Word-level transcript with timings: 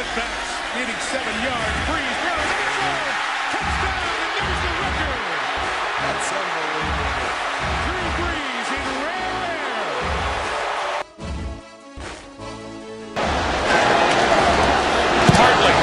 Needing 0.00 0.96
seven 1.12 1.34
yards. 1.44 1.76
Brees 1.84 2.16
throws 2.24 2.48
zone. 2.80 3.04
Touchdown, 3.52 4.00
and 4.16 4.32
there's 4.32 4.60
the 4.64 4.72
record. 4.80 5.20
That's 6.00 6.28
unbelievable. 6.40 7.28
Drew 7.84 8.06
Brees 8.16 8.68
in 8.80 8.86
rare 9.04 9.36
air. 9.44 9.92
Hartley 15.36 15.76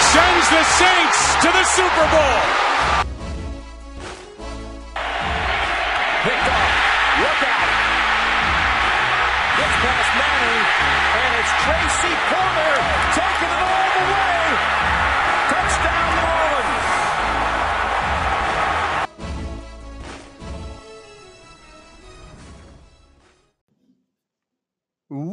sends 0.00 0.46
the 0.48 0.64
Saints 0.80 1.20
to 1.44 1.48
the 1.52 1.64
Super 1.76 2.06
Bowl. 2.08 2.69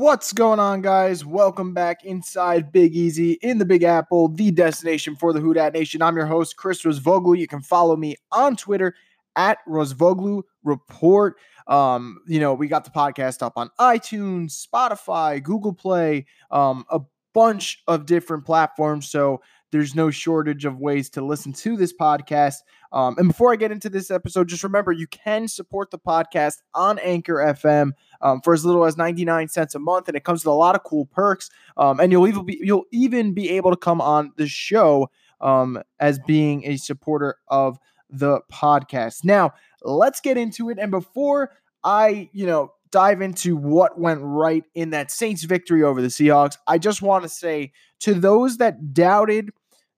What's 0.08 0.32
going 0.32 0.58
on, 0.58 0.82
guys? 0.82 1.26
Welcome 1.26 1.74
back 1.74 2.06
inside 2.06 2.72
Big 2.72 2.96
Easy 2.96 3.34
in 3.42 3.58
the 3.58 3.66
Big 3.66 3.84
Apple, 3.84 4.30
the 4.30 4.52
destination 4.52 5.18
for 5.18 5.34
the 5.34 5.42
Who 5.42 5.54
Dat 5.54 5.74
Nation. 5.74 6.02
I'm 6.02 6.16
your 6.16 6.26
host, 6.26 6.56
Chris 6.56 6.84
Rosvoglu. 6.84 7.38
You 7.38 7.46
can 7.46 7.62
follow 7.62 7.98
me 7.98 8.16
on 8.32 8.56
Twitter 8.56 8.96
at 9.36 9.58
Rosvoglu 9.68 10.44
Report. 10.64 11.36
Um, 11.68 12.22
you 12.26 12.40
know, 12.40 12.54
we 12.54 12.70
got 12.70 12.86
the 12.86 12.90
podcast 12.90 13.44
up 13.44 13.58
on 13.58 13.70
iTunes, 13.82 14.66
Spotify, 14.66 15.44
Google 15.44 15.74
Play, 15.74 16.26
um, 16.52 16.86
a 16.90 17.02
bunch 17.34 17.84
of 17.90 18.06
different 18.06 18.46
platforms. 18.46 19.10
So 19.10 19.42
there's 19.74 19.94
no 19.94 20.10
shortage 20.10 20.64
of 20.64 20.80
ways 20.80 21.10
to 21.10 21.22
listen 21.22 21.52
to 21.52 21.76
this 21.76 21.94
podcast. 21.94 22.60
Um, 22.92 23.16
and 23.18 23.28
before 23.28 23.52
I 23.52 23.56
get 23.56 23.72
into 23.72 23.90
this 23.90 24.12
episode, 24.12 24.48
just 24.48 24.64
remember 24.64 24.92
you 24.92 25.08
can 25.08 25.48
support 25.48 25.92
the 25.92 26.00
podcast 26.00 26.58
on 26.74 27.00
Anchor 27.00 27.36
FM 27.36 27.92
um, 28.22 28.42
for 28.42 28.54
as 28.54 28.66
little 28.66 28.86
as 28.86 28.98
99 28.98 29.50
cents 29.50 29.76
a 29.76 29.80
month, 29.80 30.08
and 30.08 30.18
it 30.18 30.24
comes 30.24 30.42
with 30.42 30.52
a 30.52 30.56
lot 30.56 30.76
of 30.76 30.84
cool 30.84 31.06
perks. 31.06 31.50
Um, 31.76 32.00
and 32.00 32.12
you'll 32.12 32.28
even 32.28 32.46
be 32.46 32.60
you'll 32.62 32.86
even 32.92 33.34
be 33.34 33.50
able 33.52 33.72
to 33.72 33.78
come 33.78 34.02
on 34.02 34.34
the 34.38 34.48
show 34.48 35.10
um, 35.42 35.82
as 36.00 36.20
being 36.20 36.66
a 36.66 36.78
supporter 36.78 37.36
of 37.48 37.78
the 38.10 38.42
podcast. 38.52 39.24
Now, 39.24 39.54
let's 39.84 40.22
get 40.22 40.38
into 40.38 40.70
it. 40.70 40.80
And 40.80 40.92
before 40.92 41.52
I, 41.84 42.30
you 42.34 42.46
know, 42.46 42.74
dive 42.92 43.22
into 43.22 43.56
what 43.56 44.00
went 44.00 44.22
right 44.24 44.64
in 44.74 44.92
that 44.92 45.12
Saints 45.12 45.44
victory 45.44 45.84
over 45.84 46.02
the 46.02 46.08
Seahawks, 46.08 46.58
I 46.68 46.78
just 46.78 47.02
want 47.02 47.24
to 47.24 47.30
say 47.30 47.74
to 48.00 48.14
those 48.14 48.58
that 48.58 48.94
doubted 48.94 49.52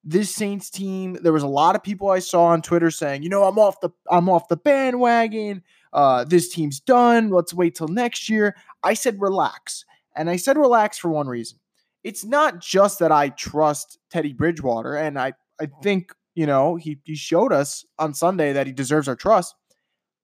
this 0.04 0.34
Saints 0.34 0.70
team, 0.70 1.18
there 1.22 1.34
was 1.34 1.44
a 1.44 1.48
lot 1.48 1.76
of 1.76 1.84
people 1.84 2.10
I 2.10 2.20
saw 2.20 2.46
on 2.46 2.62
Twitter 2.62 2.90
saying, 2.90 3.24
you 3.24 3.30
know, 3.30 3.44
I'm 3.44 3.60
off 3.60 3.82
the 3.82 3.90
I'm 4.10 4.30
off 4.30 4.48
the 4.48 4.58
bandwagon. 4.58 5.64
Uh, 5.92 6.24
this 6.24 6.50
team's 6.50 6.80
done. 6.80 7.30
Let's 7.30 7.54
wait 7.54 7.76
till 7.76 7.88
next 7.88 8.30
year. 8.30 8.56
I 8.84 8.94
said 8.94 9.20
relax. 9.20 9.86
And 10.16 10.30
I 10.30 10.36
said 10.36 10.58
relax 10.58 10.98
for 10.98 11.10
one 11.10 11.28
reason. 11.28 11.60
It's 12.04 12.24
not 12.24 12.60
just 12.60 13.00
that 13.00 13.12
I 13.12 13.30
trust 13.30 14.00
Teddy 14.10 14.34
Bridgewater, 14.34 14.96
and 14.96 15.20
I, 15.20 15.34
I 15.62 15.68
think, 15.84 16.14
you 16.34 16.46
know, 16.46 16.76
he, 16.76 17.00
he 17.04 17.16
showed 17.16 17.52
us 17.52 17.86
on 17.98 18.14
Sunday 18.14 18.54
that 18.54 18.68
he 18.68 18.74
deserves 18.74 19.08
our 19.08 19.16
trust. 19.16 19.56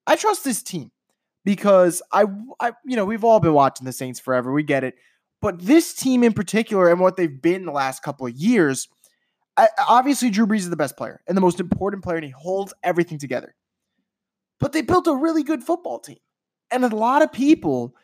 I 0.08 0.16
trust 0.16 0.44
this 0.44 0.64
team 0.64 0.92
because 1.44 2.02
I, 2.14 2.26
I, 2.60 2.74
you 2.86 2.96
know, 2.96 3.06
we've 3.06 3.24
all 3.24 3.40
been 3.40 3.54
watching 3.54 3.86
the 3.86 3.92
Saints 3.92 4.20
forever. 4.20 4.52
We 4.54 4.64
get 4.64 4.84
it. 4.84 4.96
But 5.42 5.60
this 5.60 5.94
team 5.94 6.24
in 6.24 6.34
particular 6.34 6.90
and 6.90 7.00
what 7.00 7.18
they've 7.18 7.42
been 7.42 7.66
the 7.66 7.72
last 7.72 8.02
couple 8.02 8.26
of 8.26 8.34
years, 8.34 8.88
Obviously 9.88 10.30
Drew 10.30 10.48
Brees 10.48 10.60
is 10.60 10.70
the 10.70 10.76
best 10.76 10.98
player 10.98 11.22
and 11.28 11.38
the 11.38 11.42
most 11.42 11.60
important 11.60 12.04
player, 12.04 12.18
and 12.18 12.26
he 12.26 12.32
holds 12.32 12.74
everything 12.84 13.18
together. 13.18 13.56
But 14.60 14.74
they 14.74 14.82
built 14.82 15.08
a 15.08 15.16
really 15.16 15.44
good 15.44 15.64
football 15.64 16.00
team. 16.00 16.18
And 16.72 16.84
a 16.84 16.96
lot 16.96 17.22
of 17.22 17.32
people 17.32 17.96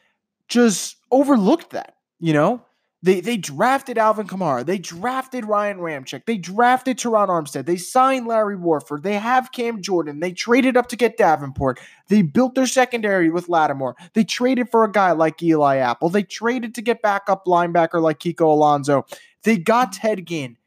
just 0.47 0.97
overlooked 1.11 1.71
that, 1.71 1.95
you 2.19 2.33
know? 2.33 2.63
They 3.03 3.19
they 3.19 3.37
drafted 3.37 3.97
Alvin 3.97 4.27
Kamara. 4.27 4.63
They 4.63 4.77
drafted 4.77 5.45
Ryan 5.45 5.79
Ramczyk. 5.79 6.25
They 6.25 6.37
drafted 6.37 6.99
Terron 6.99 7.29
Armstead. 7.29 7.65
They 7.65 7.77
signed 7.77 8.27
Larry 8.27 8.55
Warford. 8.55 9.01
They 9.01 9.15
have 9.15 9.51
Cam 9.51 9.81
Jordan. 9.81 10.19
They 10.19 10.31
traded 10.31 10.77
up 10.77 10.87
to 10.89 10.95
get 10.95 11.17
Davenport. 11.17 11.79
They 12.09 12.21
built 12.21 12.53
their 12.53 12.67
secondary 12.67 13.31
with 13.31 13.49
Lattimore. 13.49 13.95
They 14.13 14.23
traded 14.23 14.69
for 14.69 14.83
a 14.83 14.91
guy 14.91 15.13
like 15.13 15.41
Eli 15.41 15.77
Apple. 15.77 16.09
They 16.09 16.21
traded 16.21 16.75
to 16.75 16.83
get 16.83 17.01
backup 17.01 17.45
linebacker 17.45 17.99
like 17.99 18.19
Kiko 18.19 18.41
Alonso. 18.41 19.07
They 19.43 19.57
got 19.57 19.93
Ted 19.93 20.27
Ginn. 20.27 20.57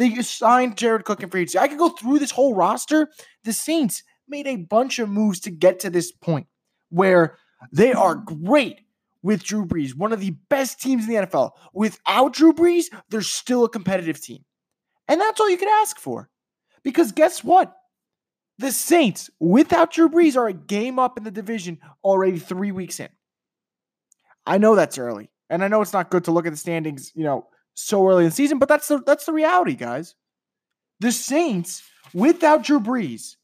They 0.00 0.14
signed 0.22 0.78
Jared 0.78 1.04
Cook 1.04 1.22
and 1.22 1.30
free 1.30 1.42
agency. 1.42 1.58
I 1.58 1.68
could 1.68 1.76
go 1.76 1.90
through 1.90 2.20
this 2.20 2.30
whole 2.30 2.54
roster. 2.54 3.10
The 3.44 3.52
Saints 3.52 4.02
made 4.26 4.46
a 4.46 4.56
bunch 4.56 4.98
of 4.98 5.10
moves 5.10 5.40
to 5.40 5.50
get 5.50 5.78
to 5.80 5.90
this 5.90 6.10
point 6.10 6.46
where 6.88 7.36
they 7.70 7.92
are 7.92 8.14
great 8.14 8.80
with 9.22 9.44
Drew 9.44 9.66
Brees, 9.66 9.94
one 9.94 10.14
of 10.14 10.20
the 10.20 10.30
best 10.48 10.80
teams 10.80 11.06
in 11.06 11.10
the 11.10 11.26
NFL. 11.26 11.50
Without 11.74 12.32
Drew 12.32 12.54
Brees, 12.54 12.86
they're 13.10 13.20
still 13.20 13.64
a 13.64 13.68
competitive 13.68 14.18
team. 14.18 14.42
And 15.06 15.20
that's 15.20 15.38
all 15.38 15.50
you 15.50 15.58
could 15.58 15.68
ask 15.68 15.98
for. 15.98 16.30
Because 16.82 17.12
guess 17.12 17.44
what? 17.44 17.76
The 18.56 18.72
Saints, 18.72 19.28
without 19.38 19.92
Drew 19.92 20.08
Brees, 20.08 20.34
are 20.34 20.48
a 20.48 20.54
game 20.54 20.98
up 20.98 21.18
in 21.18 21.24
the 21.24 21.30
division 21.30 21.78
already 22.02 22.38
three 22.38 22.72
weeks 22.72 23.00
in. 23.00 23.10
I 24.46 24.56
know 24.56 24.76
that's 24.76 24.96
early. 24.96 25.30
And 25.50 25.62
I 25.62 25.68
know 25.68 25.82
it's 25.82 25.92
not 25.92 26.10
good 26.10 26.24
to 26.24 26.30
look 26.30 26.46
at 26.46 26.52
the 26.52 26.56
standings, 26.56 27.12
you 27.14 27.24
know, 27.24 27.48
so 27.80 28.06
early 28.06 28.24
in 28.24 28.30
the 28.30 28.34
season, 28.34 28.58
but 28.58 28.68
that's 28.68 28.88
the 28.88 29.02
that's 29.04 29.26
the 29.26 29.32
reality, 29.32 29.74
guys. 29.74 30.14
The 31.00 31.12
Saints, 31.12 31.82
without 32.12 32.62
Drew 32.62 32.80
Brees, 32.80 33.36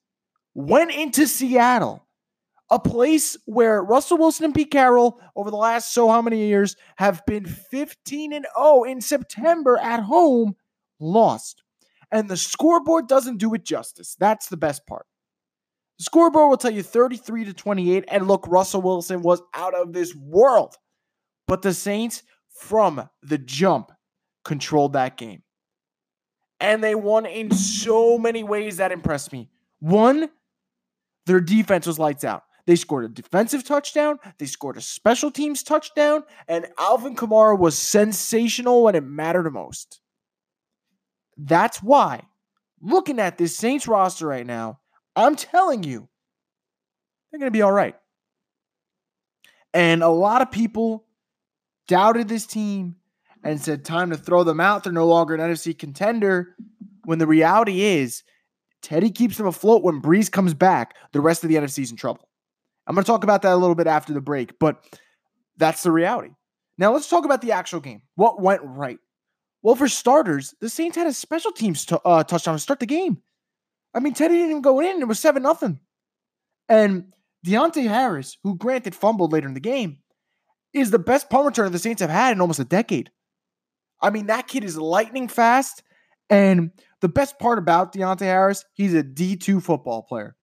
went 0.54 0.92
into 0.92 1.26
Seattle 1.26 2.06
a 2.70 2.78
place 2.78 3.36
where 3.46 3.82
Russell 3.82 4.18
Wilson 4.18 4.46
and 4.46 4.54
Pete 4.54 4.70
Carroll 4.70 5.20
over 5.36 5.50
the 5.50 5.56
last 5.56 5.92
so 5.92 6.08
how 6.08 6.20
many 6.20 6.48
years 6.48 6.76
have 6.96 7.24
been 7.26 7.46
15 7.46 8.32
and 8.32 8.46
0 8.58 8.84
in 8.84 9.00
September 9.00 9.78
at 9.78 10.02
home, 10.02 10.56
lost. 10.98 11.62
And 12.10 12.28
the 12.28 12.36
scoreboard 12.36 13.08
doesn't 13.08 13.38
do 13.38 13.54
it 13.54 13.64
justice. 13.64 14.16
That's 14.18 14.48
the 14.48 14.56
best 14.56 14.86
part. 14.86 15.06
The 15.98 16.04
scoreboard 16.04 16.50
will 16.50 16.56
tell 16.56 16.72
you 16.72 16.82
33 16.82 17.46
to 17.46 17.52
28 17.52 18.04
and 18.08 18.28
look 18.28 18.46
Russell 18.48 18.82
Wilson 18.82 19.22
was 19.22 19.42
out 19.54 19.74
of 19.74 19.92
this 19.92 20.14
world. 20.14 20.76
But 21.46 21.62
the 21.62 21.74
Saints 21.74 22.22
from 22.48 23.08
the 23.22 23.38
jump 23.38 23.92
controlled 24.46 24.92
that 24.92 25.16
game. 25.16 25.42
And 26.60 26.82
they 26.82 26.94
won 26.94 27.26
in 27.26 27.50
so 27.50 28.16
many 28.16 28.44
ways 28.44 28.76
that 28.76 28.92
impressed 28.92 29.32
me. 29.32 29.50
One, 29.80 30.30
their 31.26 31.40
defense 31.40 31.84
was 31.84 31.98
lights 31.98 32.22
out. 32.24 32.44
They 32.64 32.76
scored 32.76 33.04
a 33.04 33.08
defensive 33.08 33.64
touchdown, 33.64 34.18
they 34.38 34.46
scored 34.46 34.76
a 34.76 34.80
special 34.80 35.30
teams 35.30 35.62
touchdown, 35.62 36.24
and 36.48 36.66
Alvin 36.78 37.14
Kamara 37.14 37.58
was 37.58 37.78
sensational 37.78 38.84
when 38.84 38.94
it 38.94 39.04
mattered 39.04 39.44
the 39.44 39.50
most. 39.50 40.00
That's 41.36 41.82
why, 41.82 42.22
looking 42.80 43.20
at 43.20 43.38
this 43.38 43.56
Saints 43.56 43.86
roster 43.86 44.26
right 44.26 44.46
now, 44.46 44.80
I'm 45.14 45.36
telling 45.36 45.82
you, 45.82 46.08
they're 47.30 47.38
going 47.38 47.52
to 47.52 47.56
be 47.56 47.62
all 47.62 47.72
right. 47.72 47.96
And 49.74 50.02
a 50.02 50.08
lot 50.08 50.42
of 50.42 50.50
people 50.50 51.04
doubted 51.86 52.28
this 52.28 52.46
team 52.46 52.96
and 53.46 53.60
said, 53.60 53.84
time 53.84 54.10
to 54.10 54.16
throw 54.16 54.44
them 54.44 54.60
out. 54.60 54.84
They're 54.84 54.92
no 54.92 55.06
longer 55.06 55.34
an 55.34 55.40
NFC 55.40 55.78
contender. 55.78 56.56
When 57.04 57.18
the 57.18 57.26
reality 57.26 57.82
is, 57.82 58.22
Teddy 58.82 59.10
keeps 59.10 59.36
them 59.36 59.46
afloat. 59.46 59.82
When 59.82 60.02
Brees 60.02 60.30
comes 60.30 60.54
back, 60.54 60.96
the 61.12 61.20
rest 61.20 61.44
of 61.44 61.48
the 61.48 61.56
NFC 61.56 61.80
is 61.80 61.90
in 61.90 61.96
trouble. 61.96 62.28
I'm 62.86 62.94
going 62.94 63.04
to 63.04 63.10
talk 63.10 63.24
about 63.24 63.42
that 63.42 63.52
a 63.52 63.56
little 63.56 63.74
bit 63.74 63.86
after 63.86 64.12
the 64.12 64.20
break, 64.20 64.58
but 64.58 64.84
that's 65.56 65.82
the 65.82 65.92
reality. 65.92 66.30
Now 66.78 66.92
let's 66.92 67.08
talk 67.08 67.24
about 67.24 67.40
the 67.40 67.52
actual 67.52 67.80
game. 67.80 68.02
What 68.16 68.40
went 68.40 68.62
right? 68.62 68.98
Well, 69.62 69.74
for 69.74 69.88
starters, 69.88 70.54
the 70.60 70.68
Saints 70.68 70.96
had 70.96 71.06
a 71.06 71.12
special 71.12 71.50
teams 71.50 71.84
t- 71.84 71.96
uh, 72.04 72.22
touchdown 72.24 72.54
to 72.54 72.58
start 72.60 72.80
the 72.80 72.86
game. 72.86 73.22
I 73.94 74.00
mean, 74.00 74.14
Teddy 74.14 74.34
didn't 74.34 74.50
even 74.50 74.62
go 74.62 74.80
in. 74.80 75.00
It 75.00 75.08
was 75.08 75.18
7 75.18 75.42
nothing. 75.42 75.80
And 76.68 77.12
Deonte 77.44 77.88
Harris, 77.88 78.38
who 78.42 78.56
granted 78.56 78.94
fumbled 78.94 79.32
later 79.32 79.48
in 79.48 79.54
the 79.54 79.60
game, 79.60 79.98
is 80.72 80.90
the 80.90 80.98
best 80.98 81.30
punt 81.30 81.52
returner 81.52 81.72
the 81.72 81.78
Saints 81.78 82.02
have 82.02 82.10
had 82.10 82.32
in 82.32 82.40
almost 82.40 82.60
a 82.60 82.64
decade. 82.64 83.10
I 84.00 84.10
mean, 84.10 84.26
that 84.26 84.48
kid 84.48 84.64
is 84.64 84.76
lightning 84.76 85.28
fast. 85.28 85.82
And 86.28 86.70
the 87.00 87.08
best 87.08 87.38
part 87.38 87.58
about 87.58 87.92
Deonte 87.92 88.20
Harris, 88.20 88.64
he's 88.74 88.94
a 88.94 89.02
D2 89.02 89.62
football 89.62 90.02
player. 90.02 90.36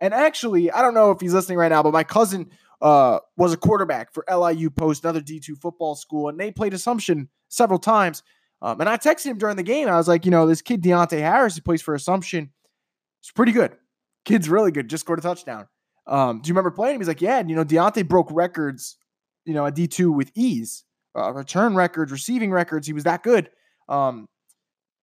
And 0.00 0.14
actually, 0.14 0.70
I 0.70 0.82
don't 0.82 0.94
know 0.94 1.10
if 1.10 1.20
he's 1.20 1.34
listening 1.34 1.58
right 1.58 1.70
now, 1.70 1.82
but 1.82 1.92
my 1.92 2.04
cousin 2.04 2.50
uh, 2.80 3.18
was 3.36 3.52
a 3.52 3.56
quarterback 3.56 4.12
for 4.12 4.24
LIU 4.30 4.70
Post, 4.70 5.04
another 5.04 5.20
D2 5.20 5.58
football 5.60 5.94
school, 5.94 6.28
and 6.28 6.38
they 6.38 6.50
played 6.50 6.74
Assumption 6.74 7.28
several 7.48 7.78
times. 7.78 8.22
Um, 8.60 8.80
and 8.80 8.88
I 8.88 8.96
texted 8.96 9.26
him 9.26 9.38
during 9.38 9.56
the 9.56 9.62
game. 9.62 9.88
I 9.88 9.96
was 9.96 10.08
like, 10.08 10.24
you 10.24 10.30
know, 10.30 10.46
this 10.46 10.62
kid 10.62 10.82
Deonte 10.82 11.18
Harris, 11.18 11.56
who 11.56 11.62
plays 11.62 11.82
for 11.82 11.94
Assumption, 11.94 12.50
is 13.22 13.30
pretty 13.30 13.52
good. 13.52 13.76
Kid's 14.24 14.48
really 14.48 14.70
good. 14.70 14.88
Just 14.88 15.04
scored 15.04 15.18
a 15.18 15.22
touchdown. 15.22 15.66
Um, 16.06 16.40
do 16.40 16.48
you 16.48 16.52
remember 16.52 16.70
playing 16.70 16.96
him? 16.96 17.00
He's 17.00 17.08
like, 17.08 17.22
yeah. 17.22 17.38
And, 17.38 17.48
you 17.48 17.56
know, 17.56 17.64
Deonte 17.64 18.06
broke 18.06 18.28
records, 18.30 18.96
you 19.44 19.54
know, 19.54 19.66
at 19.66 19.74
D2 19.74 20.14
with 20.14 20.30
ease. 20.34 20.84
Uh, 21.16 21.32
return 21.32 21.74
records, 21.74 22.12
receiving 22.12 22.50
records. 22.50 22.86
He 22.86 22.92
was 22.92 23.04
that 23.04 23.22
good. 23.22 23.50
Um, 23.88 24.26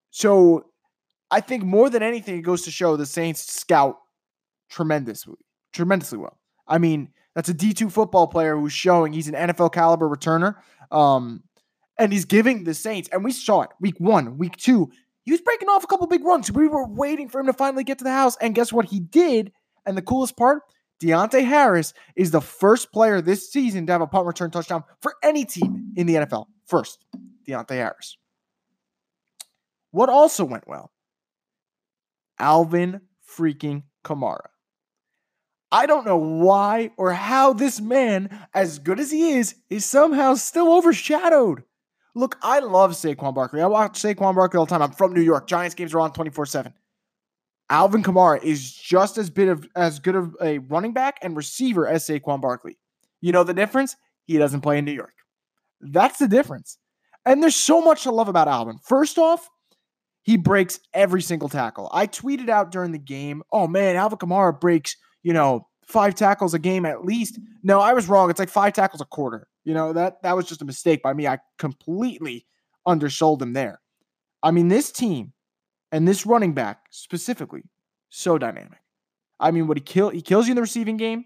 so 0.10 0.66
I 1.30 1.40
think 1.42 1.64
more 1.64 1.90
than 1.90 2.04
anything, 2.04 2.38
it 2.38 2.42
goes 2.42 2.64
to 2.64 2.72
show 2.72 2.98
the 2.98 3.06
Saints 3.06 3.52
scout 3.52 3.98
tremendously, 4.70 5.38
tremendously 5.74 6.18
well. 6.18 6.38
I 6.68 6.78
mean, 6.78 7.10
that's 7.36 7.50
a 7.50 7.54
D2 7.54 7.92
football 7.92 8.28
player 8.28 8.58
who's 8.58 8.74
showing 8.74 9.14
he's 9.14 9.28
an 9.28 9.36
NFL 9.36 9.72
caliber 9.74 10.10
returner. 10.10 10.56
Um, 10.92 11.44
and 11.98 12.12
he's 12.12 12.26
giving 12.26 12.64
the 12.64 12.74
Saints, 12.74 13.10
and 13.12 13.24
we 13.24 13.32
saw 13.32 13.62
it 13.62 13.70
week 13.80 13.96
one, 14.00 14.38
week 14.38 14.58
two. 14.58 14.92
He 15.24 15.32
was 15.32 15.42
breaking 15.42 15.70
off 15.70 15.84
a 15.84 15.88
couple 15.88 16.08
big 16.08 16.24
runs. 16.26 16.52
We 16.52 16.68
were 16.68 16.88
waiting 16.88 17.30
for 17.30 17.40
him 17.40 17.46
to 17.46 17.54
finally 17.54 17.84
get 17.84 18.00
to 18.00 18.04
the 18.04 18.12
house. 18.12 18.36
And 18.42 18.56
guess 18.56 18.74
what? 18.74 18.86
He 18.86 19.00
did. 19.00 19.52
And 19.86 19.96
the 19.96 20.02
coolest 20.02 20.36
part, 20.36 20.64
Deonte 21.02 21.44
Harris 21.44 21.94
is 22.16 22.32
the 22.32 22.42
first 22.42 22.92
player 22.92 23.22
this 23.22 23.52
season 23.52 23.86
to 23.88 23.92
have 23.92 24.02
a 24.02 24.08
punt 24.08 24.28
return 24.28 24.52
touchdown 24.52 24.84
for 25.02 25.16
any 25.24 25.46
team 25.46 25.94
in 25.96 26.06
the 26.06 26.16
NFL. 26.16 26.46
First, 26.68 27.06
Deonte 27.48 27.72
Harris. 27.72 28.18
What 29.92 30.10
also 30.10 30.46
went 30.46 30.68
well? 30.68 30.92
Alvin 32.40 33.02
freaking 33.28 33.84
Kamara. 34.04 34.48
I 35.72 35.86
don't 35.86 36.06
know 36.06 36.18
why 36.18 36.92
or 36.98 37.14
how 37.14 37.54
this 37.54 37.80
man, 37.80 38.46
as 38.54 38.80
good 38.80 39.00
as 39.00 39.12
he 39.12 39.32
is, 39.32 39.56
is 39.70 39.86
somehow 39.86 40.36
still 40.36 40.74
overshadowed. 40.74 41.64
Look, 42.14 42.38
I 42.42 42.60
love 42.60 42.92
Saquon 42.92 43.34
Barkley. 43.34 43.62
I 43.62 43.68
watch 43.68 44.02
Saquon 44.02 44.36
Barkley 44.36 44.58
all 44.58 44.66
the 44.66 44.70
time. 44.70 44.82
I'm 44.82 44.92
from 44.92 45.14
New 45.14 45.22
York. 45.22 45.48
Giants 45.48 45.76
games 45.76 45.94
are 45.94 46.02
on 46.02 46.12
24 46.12 46.46
7. 46.46 46.74
Alvin 47.72 48.04
Kamara 48.04 48.44
is 48.44 48.74
just 48.74 49.18
as 49.18 49.30
bit 49.30 49.48
of 49.48 49.66
as 49.78 50.00
good 50.00 50.16
of 50.16 50.36
a 50.42 50.58
running 50.60 50.92
back 50.92 51.18
and 51.22 51.38
receiver 51.38 51.88
as 51.88 52.06
Saquon 52.06 52.42
Barkley. 52.42 52.78
You 53.22 53.32
know 53.32 53.46
the 53.46 53.54
difference? 53.54 53.96
He 54.26 54.38
doesn't 54.38 54.60
play 54.60 54.78
in 54.78 54.86
New 54.86 54.92
York. 54.92 55.14
That's 55.80 56.20
the 56.20 56.28
difference. 56.28 56.78
And 57.26 57.42
there's 57.42 57.56
so 57.56 57.82
much 57.82 58.04
to 58.04 58.12
love 58.12 58.28
about 58.28 58.50
Alvin. 58.50 58.78
First 58.84 59.18
off, 59.18 59.50
he 60.22 60.36
breaks 60.36 60.82
every 60.94 61.22
single 61.22 61.48
tackle. 61.48 61.90
I 61.94 62.08
tweeted 62.08 62.50
out 62.50 62.72
during 62.72 62.92
the 62.92 63.00
game, 63.00 63.42
oh 63.54 63.68
man, 63.68 63.96
Alvin 63.96 64.20
Kamara 64.20 64.60
breaks, 64.60 64.98
you 65.24 65.32
know, 65.32 65.68
five 65.88 66.14
tackles 66.14 66.54
a 66.54 66.60
game 66.60 66.86
at 66.86 67.06
least. 67.06 67.40
No, 67.64 67.80
I 67.80 67.94
was 67.94 68.10
wrong. 68.10 68.30
It's 68.30 68.40
like 68.40 68.50
five 68.50 68.74
tackles 68.74 69.02
a 69.02 69.06
quarter. 69.06 69.48
You 69.64 69.74
know, 69.74 69.94
that 69.94 70.22
that 70.24 70.36
was 70.36 70.46
just 70.46 70.62
a 70.62 70.66
mistake 70.66 71.02
by 71.02 71.14
me. 71.14 71.26
I 71.26 71.40
completely 71.58 72.46
undersold 72.86 73.42
him 73.42 73.54
there. 73.54 73.80
I 74.44 74.52
mean, 74.52 74.68
this 74.68 74.92
team 74.92 75.32
and 75.92 76.08
this 76.08 76.26
running 76.26 76.54
back 76.54 76.86
specifically, 76.90 77.64
so 78.10 78.38
dynamic. 78.38 78.80
I 79.40 79.52
mean, 79.52 79.68
what 79.68 79.78
he 79.78 79.82
kill 79.82 80.10
he 80.10 80.22
kills 80.22 80.48
you 80.48 80.52
in 80.52 80.56
the 80.56 80.62
receiving 80.62 80.98
game. 80.98 81.26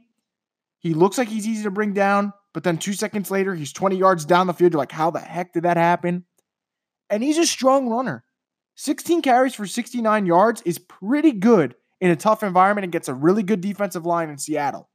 He 0.80 0.94
looks 0.94 1.18
like 1.18 1.28
he's 1.28 1.48
easy 1.48 1.64
to 1.64 1.72
bring 1.72 1.94
down, 1.94 2.34
but 2.54 2.64
then 2.64 2.78
two 2.78 2.94
seconds 2.94 3.32
later, 3.32 3.56
he's 3.56 3.74
20 3.74 3.98
yards 3.98 4.24
down 4.24 4.48
the 4.48 4.54
field. 4.54 4.74
You're 4.74 4.80
like, 4.80 4.92
how 4.92 5.10
the 5.10 5.20
heck 5.20 5.54
did 5.54 5.64
that 5.64 5.78
happen? 5.78 6.26
And 7.10 7.24
he's 7.24 7.38
a 7.38 7.46
strong 7.46 7.90
runner. 7.90 8.24
16 8.76 9.22
carries 9.22 9.56
for 9.56 9.66
69 9.66 10.26
yards 10.26 10.62
is 10.64 10.78
pretty 10.78 11.32
good 11.32 11.76
in 12.02 12.12
a 12.12 12.16
tough 12.16 12.44
environment 12.44 12.84
and 12.84 12.92
gets 12.92 13.08
a 13.08 13.14
really 13.14 13.42
good 13.42 13.62
defensive 13.62 14.06
line 14.06 14.30
in 14.30 14.38
Seattle. 14.38 14.90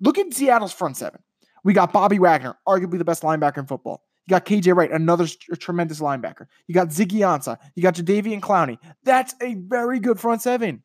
Look 0.00 0.18
at 0.18 0.32
Seattle's 0.34 0.72
front 0.72 0.96
seven. 0.96 1.20
We 1.62 1.72
got 1.72 1.92
Bobby 1.92 2.18
Wagner, 2.18 2.56
arguably 2.66 2.98
the 2.98 3.04
best 3.04 3.22
linebacker 3.22 3.58
in 3.58 3.66
football. 3.66 4.02
You 4.26 4.30
got 4.30 4.44
KJ 4.44 4.74
Wright, 4.74 4.90
another 4.90 5.26
tremendous 5.58 6.00
linebacker. 6.00 6.46
You 6.66 6.74
got 6.74 6.88
Ziggy 6.88 7.20
Ansah. 7.20 7.58
You 7.76 7.82
got 7.82 7.94
Jadeveon 7.94 8.40
Clowney. 8.40 8.78
That's 9.04 9.34
a 9.40 9.54
very 9.54 10.00
good 10.00 10.18
front 10.18 10.42
seven. 10.42 10.82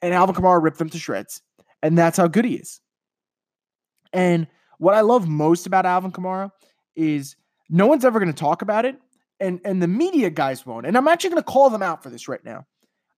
And 0.00 0.14
Alvin 0.14 0.34
Kamara 0.34 0.62
ripped 0.62 0.78
them 0.78 0.90
to 0.90 0.98
shreds. 0.98 1.42
And 1.82 1.98
that's 1.98 2.16
how 2.16 2.28
good 2.28 2.44
he 2.44 2.54
is. 2.54 2.80
And 4.12 4.46
what 4.78 4.94
I 4.94 5.00
love 5.00 5.26
most 5.26 5.66
about 5.66 5.86
Alvin 5.86 6.12
Kamara 6.12 6.50
is 6.94 7.34
no 7.68 7.86
one's 7.86 8.04
ever 8.04 8.20
going 8.20 8.32
to 8.32 8.38
talk 8.38 8.62
about 8.62 8.84
it. 8.84 8.96
And, 9.40 9.60
and 9.64 9.82
the 9.82 9.88
media 9.88 10.30
guys 10.30 10.64
won't. 10.64 10.86
And 10.86 10.96
I'm 10.96 11.08
actually 11.08 11.30
going 11.30 11.42
to 11.42 11.50
call 11.50 11.68
them 11.68 11.82
out 11.82 12.02
for 12.02 12.10
this 12.10 12.28
right 12.28 12.44
now. 12.44 12.64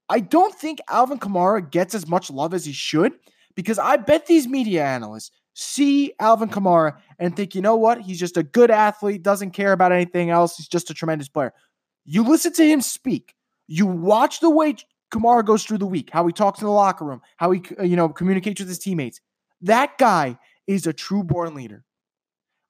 I 0.09 0.21
don't 0.21 0.55
think 0.55 0.79
Alvin 0.89 1.19
Kamara 1.19 1.71
gets 1.71 1.95
as 1.95 2.07
much 2.09 2.31
love 2.31 2.55
as 2.55 2.65
he 2.65 2.73
should 2.73 3.13
because 3.55 3.79
I 3.79 3.97
bet 3.97 4.27
these 4.27 4.47
media 4.47 4.85
analysts 4.85 5.33
see 5.59 6.13
Alvin 6.21 6.51
Kamara 6.51 6.99
and 7.19 7.35
think, 7.35 7.55
you 7.55 7.63
know 7.63 7.77
what? 7.77 8.03
He's 8.03 8.21
just 8.21 8.37
a 8.37 8.43
good 8.43 8.71
athlete, 8.71 9.23
doesn't 9.23 9.53
care 9.53 9.73
about 9.73 9.91
anything 9.91 10.29
else. 10.29 10.57
He's 10.57 10.69
just 10.69 10.91
a 10.91 10.95
tremendous 10.95 11.31
player. 11.31 11.53
You 12.05 12.25
listen 12.25 12.53
to 12.53 12.65
him 12.65 12.83
speak. 12.83 13.35
You 13.67 13.87
watch 13.87 14.41
the 14.41 14.51
way 14.51 14.77
Kamara 15.11 15.45
goes 15.45 15.65
through 15.65 15.79
the 15.79 15.87
week, 15.87 16.11
how 16.13 16.27
he 16.27 16.33
talks 16.33 16.61
in 16.61 16.67
the 16.67 16.73
locker 16.73 17.07
room, 17.07 17.23
how 17.39 17.51
he 17.53 17.63
uh, 17.81 17.85
you 17.85 17.97
know 17.97 18.09
communicates 18.11 18.61
with 18.61 18.69
his 18.69 18.79
teammates. 18.79 19.21
That 19.63 19.97
guy 19.97 20.39
is 20.67 20.87
a 20.87 20.93
true 20.93 21.25
born 21.25 21.55
leader. 21.55 21.85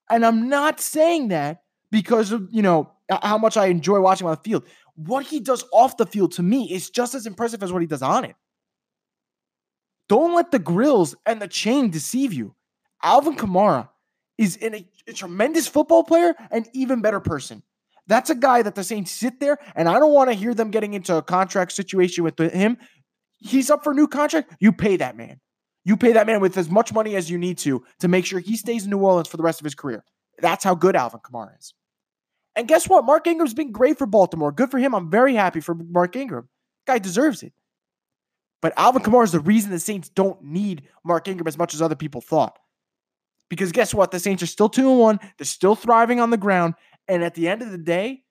And 0.08 0.24
I'm 0.24 0.48
not 0.48 0.80
saying 0.80 1.28
that 1.28 1.62
because 1.90 2.30
of, 2.30 2.46
you 2.52 2.62
know, 2.62 2.92
how 3.10 3.36
much 3.36 3.56
I 3.56 3.66
enjoy 3.66 4.00
watching 4.00 4.28
on 4.28 4.34
the 4.34 4.48
field. 4.48 4.64
What 4.94 5.26
he 5.26 5.40
does 5.40 5.64
off 5.72 5.96
the 5.96 6.06
field 6.06 6.32
to 6.32 6.42
me 6.42 6.72
is 6.72 6.88
just 6.88 7.14
as 7.16 7.26
impressive 7.26 7.62
as 7.64 7.72
what 7.72 7.82
he 7.82 7.88
does 7.88 8.02
on 8.02 8.24
it. 8.24 8.36
Don't 10.08 10.34
let 10.34 10.52
the 10.52 10.60
grills 10.60 11.16
and 11.26 11.42
the 11.42 11.48
chain 11.48 11.90
deceive 11.90 12.32
you. 12.32 12.55
Alvin 13.02 13.36
Kamara 13.36 13.88
is 14.38 14.58
a, 14.62 14.86
a 15.06 15.12
tremendous 15.12 15.66
football 15.66 16.04
player 16.04 16.34
and 16.50 16.68
even 16.72 17.00
better 17.00 17.20
person. 17.20 17.62
That's 18.06 18.30
a 18.30 18.34
guy 18.34 18.62
that 18.62 18.74
the 18.74 18.84
Saints 18.84 19.10
sit 19.10 19.40
there, 19.40 19.58
and 19.74 19.88
I 19.88 19.98
don't 19.98 20.12
want 20.12 20.30
to 20.30 20.34
hear 20.34 20.54
them 20.54 20.70
getting 20.70 20.94
into 20.94 21.16
a 21.16 21.22
contract 21.22 21.72
situation 21.72 22.22
with 22.22 22.38
him. 22.38 22.78
He's 23.38 23.70
up 23.70 23.82
for 23.82 23.92
a 23.92 23.94
new 23.94 24.06
contract. 24.06 24.54
You 24.60 24.72
pay 24.72 24.96
that 24.96 25.16
man. 25.16 25.40
You 25.84 25.96
pay 25.96 26.12
that 26.12 26.26
man 26.26 26.40
with 26.40 26.56
as 26.56 26.70
much 26.70 26.92
money 26.92 27.16
as 27.16 27.30
you 27.30 27.38
need 27.38 27.58
to 27.58 27.84
to 28.00 28.08
make 28.08 28.24
sure 28.24 28.40
he 28.40 28.56
stays 28.56 28.84
in 28.84 28.90
New 28.90 28.98
Orleans 28.98 29.28
for 29.28 29.36
the 29.36 29.42
rest 29.42 29.60
of 29.60 29.64
his 29.64 29.74
career. 29.74 30.04
That's 30.38 30.64
how 30.64 30.74
good 30.74 30.96
Alvin 30.96 31.20
Kamara 31.20 31.58
is. 31.58 31.74
And 32.54 32.66
guess 32.66 32.88
what? 32.88 33.04
Mark 33.04 33.26
Ingram's 33.26 33.54
been 33.54 33.72
great 33.72 33.98
for 33.98 34.06
Baltimore. 34.06 34.50
Good 34.50 34.70
for 34.70 34.78
him. 34.78 34.94
I'm 34.94 35.10
very 35.10 35.34
happy 35.34 35.60
for 35.60 35.74
Mark 35.74 36.16
Ingram. 36.16 36.48
Guy 36.86 36.98
deserves 36.98 37.42
it. 37.42 37.52
But 38.62 38.72
Alvin 38.76 39.02
Kamara 39.02 39.24
is 39.24 39.32
the 39.32 39.40
reason 39.40 39.70
the 39.70 39.78
Saints 39.78 40.08
don't 40.08 40.42
need 40.42 40.88
Mark 41.04 41.28
Ingram 41.28 41.46
as 41.46 41.58
much 41.58 41.74
as 41.74 41.82
other 41.82 41.94
people 41.94 42.20
thought. 42.20 42.58
Because 43.48 43.72
guess 43.72 43.94
what? 43.94 44.10
The 44.10 44.18
Saints 44.18 44.42
are 44.42 44.46
still 44.46 44.68
2 44.68 44.90
and 44.90 44.98
1. 44.98 45.20
They're 45.38 45.44
still 45.44 45.74
thriving 45.74 46.20
on 46.20 46.30
the 46.30 46.36
ground. 46.36 46.74
And 47.08 47.22
at 47.22 47.34
the 47.34 47.48
end 47.48 47.62
of 47.62 47.70
the 47.70 47.78
day, 47.78 48.22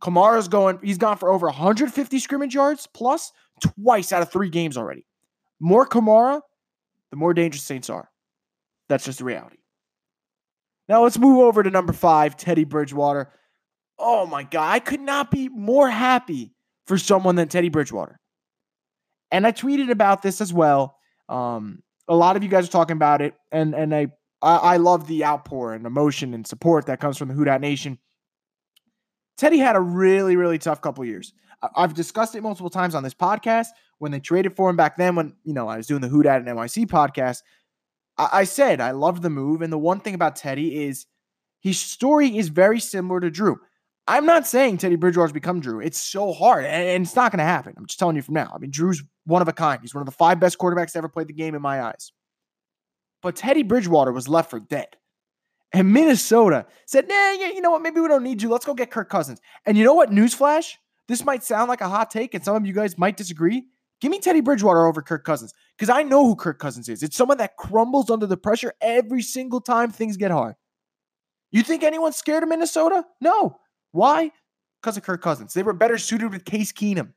Kamara's 0.00 0.48
going, 0.48 0.78
he's 0.82 0.98
gone 0.98 1.16
for 1.16 1.30
over 1.30 1.46
150 1.46 2.18
scrimmage 2.18 2.54
yards 2.54 2.86
plus 2.92 3.32
twice 3.60 4.12
out 4.12 4.22
of 4.22 4.30
three 4.30 4.50
games 4.50 4.76
already. 4.76 5.06
More 5.60 5.86
Kamara, 5.86 6.40
the 7.10 7.16
more 7.16 7.34
dangerous 7.34 7.62
Saints 7.62 7.90
are. 7.90 8.10
That's 8.88 9.04
just 9.04 9.18
the 9.18 9.24
reality. 9.24 9.58
Now 10.88 11.02
let's 11.02 11.18
move 11.18 11.38
over 11.38 11.62
to 11.62 11.70
number 11.70 11.92
five, 11.92 12.36
Teddy 12.36 12.64
Bridgewater. 12.64 13.32
Oh 13.98 14.26
my 14.26 14.42
God, 14.42 14.70
I 14.70 14.80
could 14.80 15.00
not 15.00 15.30
be 15.30 15.48
more 15.48 15.88
happy 15.88 16.52
for 16.86 16.98
someone 16.98 17.36
than 17.36 17.48
Teddy 17.48 17.68
Bridgewater. 17.68 18.20
And 19.30 19.46
I 19.46 19.52
tweeted 19.52 19.90
about 19.90 20.22
this 20.22 20.40
as 20.40 20.52
well. 20.52 20.96
Um, 21.28 21.82
a 22.08 22.14
lot 22.14 22.36
of 22.36 22.42
you 22.42 22.48
guys 22.48 22.68
are 22.68 22.70
talking 22.70 22.96
about 22.96 23.22
it, 23.22 23.34
and 23.50 23.74
and 23.74 23.94
I 23.94 24.08
I, 24.44 24.56
I 24.56 24.76
love 24.76 25.06
the 25.06 25.24
outpour 25.24 25.72
and 25.72 25.86
emotion 25.86 26.34
and 26.34 26.46
support 26.46 26.86
that 26.86 27.00
comes 27.00 27.16
from 27.16 27.28
the 27.28 27.34
Who 27.34 27.44
Dat 27.44 27.60
Nation. 27.60 27.98
Teddy 29.36 29.58
had 29.58 29.74
a 29.74 29.80
really, 29.80 30.36
really 30.36 30.58
tough 30.58 30.80
couple 30.80 31.04
years. 31.04 31.32
I've 31.74 31.94
discussed 31.94 32.34
it 32.34 32.42
multiple 32.42 32.70
times 32.70 32.94
on 32.94 33.02
this 33.02 33.14
podcast. 33.14 33.68
When 33.98 34.12
they 34.12 34.20
traded 34.20 34.54
for 34.54 34.68
him 34.68 34.76
back 34.76 34.96
then, 34.96 35.16
when 35.16 35.34
you 35.44 35.54
know 35.54 35.66
I 35.66 35.78
was 35.78 35.86
doing 35.86 36.02
the 36.02 36.08
Who 36.08 36.22
Dat 36.22 36.40
and 36.40 36.46
NYC 36.46 36.86
podcast, 36.86 37.38
I, 38.18 38.28
I 38.32 38.44
said 38.44 38.80
I 38.80 38.90
loved 38.90 39.22
the 39.22 39.30
move. 39.30 39.62
And 39.62 39.72
the 39.72 39.78
one 39.78 40.00
thing 40.00 40.14
about 40.14 40.36
Teddy 40.36 40.84
is 40.84 41.06
his 41.60 41.80
story 41.80 42.36
is 42.36 42.48
very 42.48 42.80
similar 42.80 43.20
to 43.20 43.30
Drew. 43.30 43.58
I'm 44.06 44.26
not 44.26 44.46
saying 44.46 44.76
Teddy 44.76 44.96
Bridgewater's 44.96 45.32
become 45.32 45.60
Drew. 45.60 45.80
It's 45.80 45.98
so 45.98 46.34
hard, 46.34 46.66
and, 46.66 46.86
and 46.86 47.04
it's 47.06 47.16
not 47.16 47.32
going 47.32 47.38
to 47.38 47.44
happen. 47.44 47.72
I'm 47.78 47.86
just 47.86 47.98
telling 47.98 48.16
you 48.16 48.22
from 48.22 48.34
now. 48.34 48.52
I 48.54 48.58
mean, 48.58 48.70
Drew's 48.70 49.02
one 49.24 49.40
of 49.40 49.48
a 49.48 49.52
kind. 49.54 49.80
He's 49.80 49.94
one 49.94 50.02
of 50.02 50.06
the 50.06 50.12
five 50.12 50.38
best 50.38 50.58
quarterbacks 50.58 50.92
to 50.92 50.98
ever 50.98 51.08
played 51.08 51.28
the 51.28 51.32
game 51.32 51.54
in 51.54 51.62
my 51.62 51.82
eyes. 51.82 52.12
But 53.24 53.36
Teddy 53.36 53.62
Bridgewater 53.62 54.12
was 54.12 54.28
left 54.28 54.50
for 54.50 54.60
dead. 54.60 54.98
And 55.72 55.94
Minnesota 55.94 56.66
said, 56.86 57.08
nah, 57.08 57.32
yeah, 57.32 57.48
you 57.48 57.62
know 57.62 57.70
what? 57.70 57.80
Maybe 57.80 57.98
we 57.98 58.06
don't 58.06 58.22
need 58.22 58.42
you. 58.42 58.50
Let's 58.50 58.66
go 58.66 58.74
get 58.74 58.90
Kirk 58.90 59.08
Cousins. 59.08 59.40
And 59.64 59.78
you 59.78 59.82
know 59.82 59.94
what? 59.94 60.10
Newsflash, 60.10 60.74
this 61.08 61.24
might 61.24 61.42
sound 61.42 61.70
like 61.70 61.80
a 61.80 61.88
hot 61.88 62.10
take, 62.10 62.34
and 62.34 62.44
some 62.44 62.54
of 62.54 62.66
you 62.66 62.74
guys 62.74 62.98
might 62.98 63.16
disagree. 63.16 63.64
Give 64.02 64.10
me 64.10 64.20
Teddy 64.20 64.42
Bridgewater 64.42 64.86
over 64.86 65.00
Kirk 65.00 65.24
Cousins 65.24 65.54
because 65.74 65.88
I 65.88 66.02
know 66.02 66.26
who 66.26 66.36
Kirk 66.36 66.58
Cousins 66.58 66.90
is. 66.90 67.02
It's 67.02 67.16
someone 67.16 67.38
that 67.38 67.56
crumbles 67.56 68.10
under 68.10 68.26
the 68.26 68.36
pressure 68.36 68.74
every 68.82 69.22
single 69.22 69.62
time 69.62 69.90
things 69.90 70.18
get 70.18 70.30
hard. 70.30 70.54
You 71.50 71.62
think 71.62 71.82
anyone's 71.82 72.16
scared 72.16 72.42
of 72.42 72.50
Minnesota? 72.50 73.06
No. 73.22 73.58
Why? 73.92 74.32
Because 74.82 74.98
of 74.98 75.02
Kirk 75.02 75.22
Cousins. 75.22 75.54
They 75.54 75.62
were 75.62 75.72
better 75.72 75.96
suited 75.96 76.30
with 76.30 76.44
Case 76.44 76.72
Keenum. 76.72 77.14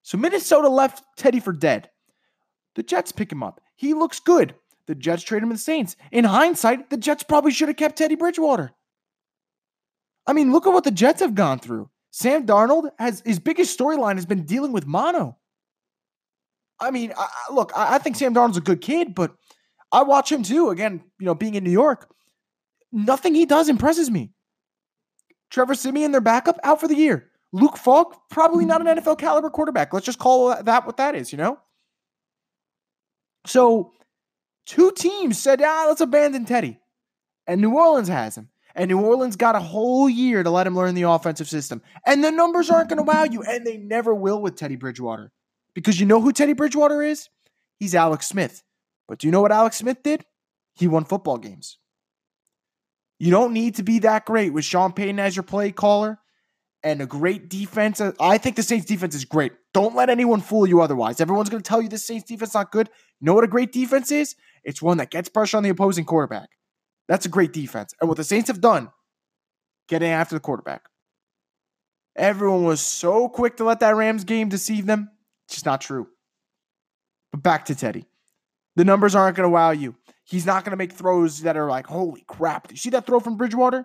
So 0.00 0.16
Minnesota 0.16 0.70
left 0.70 1.04
Teddy 1.18 1.40
for 1.40 1.52
dead. 1.52 1.90
The 2.76 2.82
Jets 2.82 3.12
pick 3.12 3.30
him 3.30 3.42
up. 3.42 3.60
He 3.76 3.94
looks 3.94 4.20
good. 4.20 4.54
The 4.86 4.94
Jets 4.94 5.22
trade 5.22 5.42
him 5.42 5.48
to 5.48 5.54
the 5.54 5.60
Saints. 5.60 5.96
In 6.12 6.24
hindsight, 6.24 6.90
the 6.90 6.96
Jets 6.96 7.22
probably 7.22 7.52
should 7.52 7.68
have 7.68 7.76
kept 7.76 7.96
Teddy 7.96 8.16
Bridgewater. 8.16 8.72
I 10.26 10.32
mean, 10.32 10.52
look 10.52 10.66
at 10.66 10.72
what 10.72 10.84
the 10.84 10.90
Jets 10.90 11.20
have 11.20 11.34
gone 11.34 11.58
through. 11.58 11.90
Sam 12.10 12.46
Darnold 12.46 12.90
has 12.98 13.22
his 13.24 13.38
biggest 13.38 13.78
storyline 13.78 14.14
has 14.14 14.26
been 14.26 14.44
dealing 14.44 14.72
with 14.72 14.86
mono. 14.86 15.36
I 16.78 16.90
mean, 16.90 17.12
I, 17.16 17.28
look, 17.52 17.72
I, 17.74 17.96
I 17.96 17.98
think 17.98 18.16
Sam 18.16 18.34
Darnold's 18.34 18.56
a 18.56 18.62
good 18.62 18.80
kid, 18.80 19.14
but 19.14 19.34
I 19.90 20.02
watch 20.02 20.30
him 20.30 20.42
too. 20.42 20.70
Again, 20.70 21.02
you 21.18 21.26
know, 21.26 21.34
being 21.34 21.54
in 21.54 21.64
New 21.64 21.70
York, 21.70 22.08
nothing 22.92 23.34
he 23.34 23.46
does 23.46 23.68
impresses 23.68 24.10
me. 24.10 24.32
Trevor 25.50 25.74
Siemian, 25.74 26.12
their 26.12 26.20
backup, 26.20 26.58
out 26.64 26.80
for 26.80 26.88
the 26.88 26.96
year. 26.96 27.30
Luke 27.52 27.76
Falk, 27.76 28.28
probably 28.30 28.64
not 28.64 28.84
an 28.84 28.98
NFL 28.98 29.18
caliber 29.18 29.50
quarterback. 29.50 29.92
Let's 29.92 30.06
just 30.06 30.18
call 30.18 30.60
that 30.62 30.86
what 30.86 30.96
that 30.96 31.14
is, 31.14 31.30
you 31.30 31.38
know? 31.38 31.58
So, 33.46 33.92
two 34.66 34.92
teams 34.92 35.38
said, 35.38 35.62
ah, 35.62 35.86
let's 35.88 36.00
abandon 36.00 36.44
Teddy. 36.44 36.78
And 37.46 37.60
New 37.60 37.76
Orleans 37.76 38.08
has 38.08 38.36
him. 38.36 38.48
And 38.74 38.88
New 38.88 39.00
Orleans 39.00 39.36
got 39.36 39.54
a 39.54 39.60
whole 39.60 40.08
year 40.08 40.42
to 40.42 40.50
let 40.50 40.66
him 40.66 40.74
learn 40.74 40.94
the 40.94 41.02
offensive 41.02 41.48
system. 41.48 41.82
And 42.06 42.24
the 42.24 42.32
numbers 42.32 42.70
aren't 42.70 42.88
going 42.88 42.96
to 42.96 43.04
wow 43.04 43.24
you. 43.24 43.42
And 43.42 43.64
they 43.64 43.76
never 43.76 44.14
will 44.14 44.40
with 44.40 44.56
Teddy 44.56 44.76
Bridgewater. 44.76 45.30
Because 45.74 46.00
you 46.00 46.06
know 46.06 46.20
who 46.20 46.32
Teddy 46.32 46.54
Bridgewater 46.54 47.02
is? 47.02 47.28
He's 47.78 47.94
Alex 47.94 48.26
Smith. 48.26 48.62
But 49.06 49.18
do 49.18 49.26
you 49.26 49.30
know 49.30 49.40
what 49.40 49.52
Alex 49.52 49.76
Smith 49.76 50.02
did? 50.02 50.24
He 50.74 50.88
won 50.88 51.04
football 51.04 51.38
games. 51.38 51.78
You 53.18 53.30
don't 53.30 53.52
need 53.52 53.76
to 53.76 53.84
be 53.84 54.00
that 54.00 54.24
great 54.24 54.52
with 54.52 54.64
Sean 54.64 54.92
Payton 54.92 55.20
as 55.20 55.36
your 55.36 55.44
play 55.44 55.70
caller 55.70 56.18
and 56.84 57.00
a 57.00 57.06
great 57.06 57.48
defense. 57.48 58.00
I 58.20 58.38
think 58.38 58.56
the 58.56 58.62
Saints 58.62 58.84
defense 58.84 59.14
is 59.14 59.24
great. 59.24 59.52
Don't 59.72 59.96
let 59.96 60.10
anyone 60.10 60.40
fool 60.40 60.66
you 60.66 60.82
otherwise. 60.82 61.20
Everyone's 61.20 61.48
going 61.48 61.62
to 61.62 61.68
tell 61.68 61.80
you 61.82 61.88
the 61.88 61.98
Saints 61.98 62.28
defense 62.28 62.50
is 62.50 62.54
not 62.54 62.70
good. 62.70 62.90
You 63.20 63.26
know 63.26 63.34
what 63.34 63.42
a 63.42 63.48
great 63.48 63.72
defense 63.72 64.12
is? 64.12 64.36
It's 64.62 64.82
one 64.82 64.98
that 64.98 65.10
gets 65.10 65.28
pressure 65.28 65.56
on 65.56 65.62
the 65.62 65.70
opposing 65.70 66.04
quarterback. 66.04 66.50
That's 67.08 67.26
a 67.26 67.30
great 67.30 67.52
defense. 67.52 67.94
And 68.00 68.08
what 68.08 68.18
the 68.18 68.24
Saints 68.24 68.48
have 68.48 68.60
done, 68.60 68.90
getting 69.88 70.10
after 70.10 70.36
the 70.36 70.40
quarterback. 70.40 70.88
Everyone 72.16 72.64
was 72.64 72.80
so 72.80 73.28
quick 73.28 73.56
to 73.56 73.64
let 73.64 73.80
that 73.80 73.96
Rams 73.96 74.24
game 74.24 74.48
deceive 74.48 74.86
them. 74.86 75.10
It's 75.46 75.56
just 75.56 75.66
not 75.66 75.80
true. 75.80 76.06
But 77.32 77.42
back 77.42 77.64
to 77.66 77.74
Teddy. 77.74 78.06
The 78.76 78.84
numbers 78.84 79.14
aren't 79.14 79.36
going 79.36 79.46
to 79.46 79.50
wow 79.50 79.70
you. 79.70 79.96
He's 80.24 80.46
not 80.46 80.64
going 80.64 80.70
to 80.70 80.76
make 80.76 80.92
throws 80.92 81.42
that 81.42 81.56
are 81.56 81.68
like, 81.68 81.86
holy 81.86 82.24
crap. 82.26 82.68
Do 82.68 82.74
you 82.74 82.78
see 82.78 82.90
that 82.90 83.06
throw 83.06 83.20
from 83.20 83.36
Bridgewater? 83.36 83.84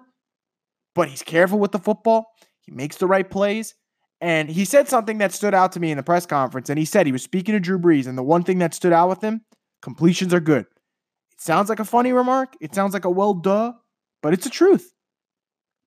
But 0.95 1.09
he's 1.09 1.23
careful 1.23 1.59
with 1.59 1.71
the 1.71 1.79
football. 1.79 2.31
He 2.69 2.75
makes 2.75 2.97
the 2.97 3.07
right 3.07 3.29
plays. 3.29 3.73
And 4.21 4.49
he 4.49 4.63
said 4.65 4.87
something 4.87 5.17
that 5.19 5.33
stood 5.33 5.53
out 5.53 5.71
to 5.71 5.79
me 5.79 5.91
in 5.91 5.97
the 5.97 6.03
press 6.03 6.25
conference. 6.25 6.69
And 6.69 6.77
he 6.77 6.85
said 6.85 7.05
he 7.05 7.11
was 7.11 7.23
speaking 7.23 7.53
to 7.53 7.59
Drew 7.59 7.79
Brees. 7.79 8.05
And 8.05 8.17
the 8.17 8.23
one 8.23 8.43
thing 8.43 8.59
that 8.59 8.73
stood 8.73 8.93
out 8.93 9.09
with 9.09 9.21
him 9.21 9.41
completions 9.81 10.33
are 10.33 10.39
good. 10.39 10.65
It 11.31 11.41
sounds 11.41 11.69
like 11.69 11.79
a 11.79 11.85
funny 11.85 12.11
remark. 12.11 12.55
It 12.61 12.75
sounds 12.75 12.93
like 12.93 13.05
a 13.05 13.09
well, 13.09 13.33
duh, 13.33 13.73
but 14.21 14.33
it's 14.33 14.43
the 14.43 14.49
truth. 14.49 14.93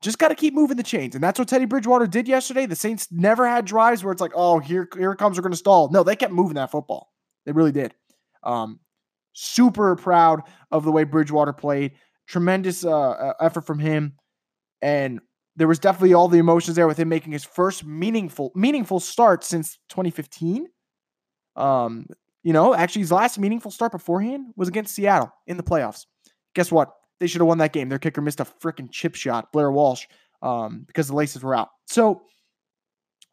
Just 0.00 0.18
got 0.18 0.28
to 0.28 0.34
keep 0.34 0.54
moving 0.54 0.76
the 0.76 0.82
chains. 0.82 1.14
And 1.14 1.22
that's 1.22 1.38
what 1.38 1.46
Teddy 1.46 1.66
Bridgewater 1.66 2.08
did 2.08 2.26
yesterday. 2.26 2.66
The 2.66 2.74
Saints 2.74 3.06
never 3.12 3.46
had 3.46 3.64
drives 3.64 4.02
where 4.02 4.10
it's 4.10 4.20
like, 4.20 4.32
oh, 4.34 4.58
here, 4.58 4.88
here 4.98 5.12
it 5.12 5.18
comes, 5.18 5.36
we're 5.36 5.42
going 5.42 5.52
to 5.52 5.56
stall. 5.56 5.90
No, 5.92 6.02
they 6.02 6.16
kept 6.16 6.32
moving 6.32 6.54
that 6.54 6.72
football. 6.72 7.12
They 7.46 7.52
really 7.52 7.70
did. 7.70 7.94
Um, 8.42 8.80
super 9.34 9.94
proud 9.94 10.40
of 10.72 10.84
the 10.84 10.90
way 10.90 11.04
Bridgewater 11.04 11.52
played. 11.52 11.92
Tremendous 12.26 12.84
uh 12.84 13.34
effort 13.40 13.66
from 13.66 13.78
him. 13.78 14.14
And 14.80 15.20
there 15.56 15.68
was 15.68 15.78
definitely 15.78 16.14
all 16.14 16.28
the 16.28 16.38
emotions 16.38 16.76
there 16.76 16.86
with 16.86 16.98
him 16.98 17.08
making 17.08 17.32
his 17.32 17.44
first 17.44 17.84
meaningful 17.84 18.52
meaningful 18.54 19.00
start 19.00 19.44
since 19.44 19.78
2015. 19.90 20.66
Um, 21.56 22.06
you 22.42 22.52
know, 22.52 22.74
actually 22.74 23.02
his 23.02 23.12
last 23.12 23.38
meaningful 23.38 23.70
start 23.70 23.92
beforehand 23.92 24.52
was 24.56 24.68
against 24.68 24.94
Seattle 24.94 25.32
in 25.46 25.56
the 25.56 25.62
playoffs. 25.62 26.06
Guess 26.54 26.72
what? 26.72 26.92
They 27.20 27.26
should 27.26 27.40
have 27.40 27.48
won 27.48 27.58
that 27.58 27.72
game. 27.72 27.88
Their 27.88 27.98
kicker 27.98 28.20
missed 28.20 28.40
a 28.40 28.44
freaking 28.44 28.90
chip 28.90 29.14
shot, 29.14 29.52
Blair 29.52 29.70
Walsh, 29.70 30.06
um, 30.40 30.84
because 30.86 31.06
the 31.06 31.14
laces 31.14 31.42
were 31.42 31.54
out. 31.54 31.68
So, 31.86 32.22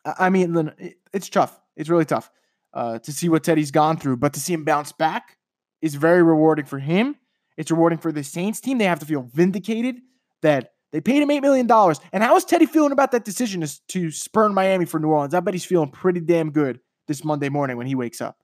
I 0.06 0.30
mean, 0.30 0.72
it's 1.12 1.30
tough. 1.30 1.60
It's 1.76 1.90
really 1.90 2.06
tough 2.06 2.30
uh, 2.74 3.00
to 3.00 3.12
see 3.12 3.30
what 3.30 3.44
Teddy's 3.44 3.72
gone 3.72 3.98
through, 3.98 4.18
but 4.18 4.34
to 4.34 4.40
see 4.40 4.54
him 4.54 4.64
bounce 4.64 4.92
back 4.92 5.38
is 5.82 5.96
very 5.96 6.22
rewarding 6.22 6.66
for 6.66 6.80
him. 6.80 7.16
It's 7.58 7.72
rewarding 7.72 8.00
for 8.00 8.12
the 8.12 8.24
Saints 8.24 8.62
team. 8.62 8.78
They 8.78 8.86
have 8.86 9.00
to 9.00 9.06
feel 9.06 9.24
vindicated 9.24 9.98
that 10.42 10.74
they 10.92 11.02
paid 11.02 11.22
him 11.22 11.30
$8 11.30 11.42
million. 11.42 11.70
And 12.12 12.24
how 12.24 12.36
is 12.36 12.46
Teddy 12.46 12.66
feeling 12.66 12.92
about 12.92 13.12
that 13.12 13.24
decision 13.24 13.62
to, 13.62 13.88
to 13.90 14.12
spurn 14.12 14.54
Miami 14.54 14.86
for 14.86 15.00
New 15.00 15.10
Orleans? 15.10 15.34
I 15.34 15.40
bet 15.40 15.54
he's 15.54 15.66
feeling 15.66 15.92
pretty 15.92 16.20
damn 16.20 16.52
good 16.52 16.80
this 17.08 17.24
Monday 17.24 17.50
morning 17.50 17.78
when 17.78 17.88
he 17.88 17.96
wakes 17.96 18.22
up. 18.22 18.38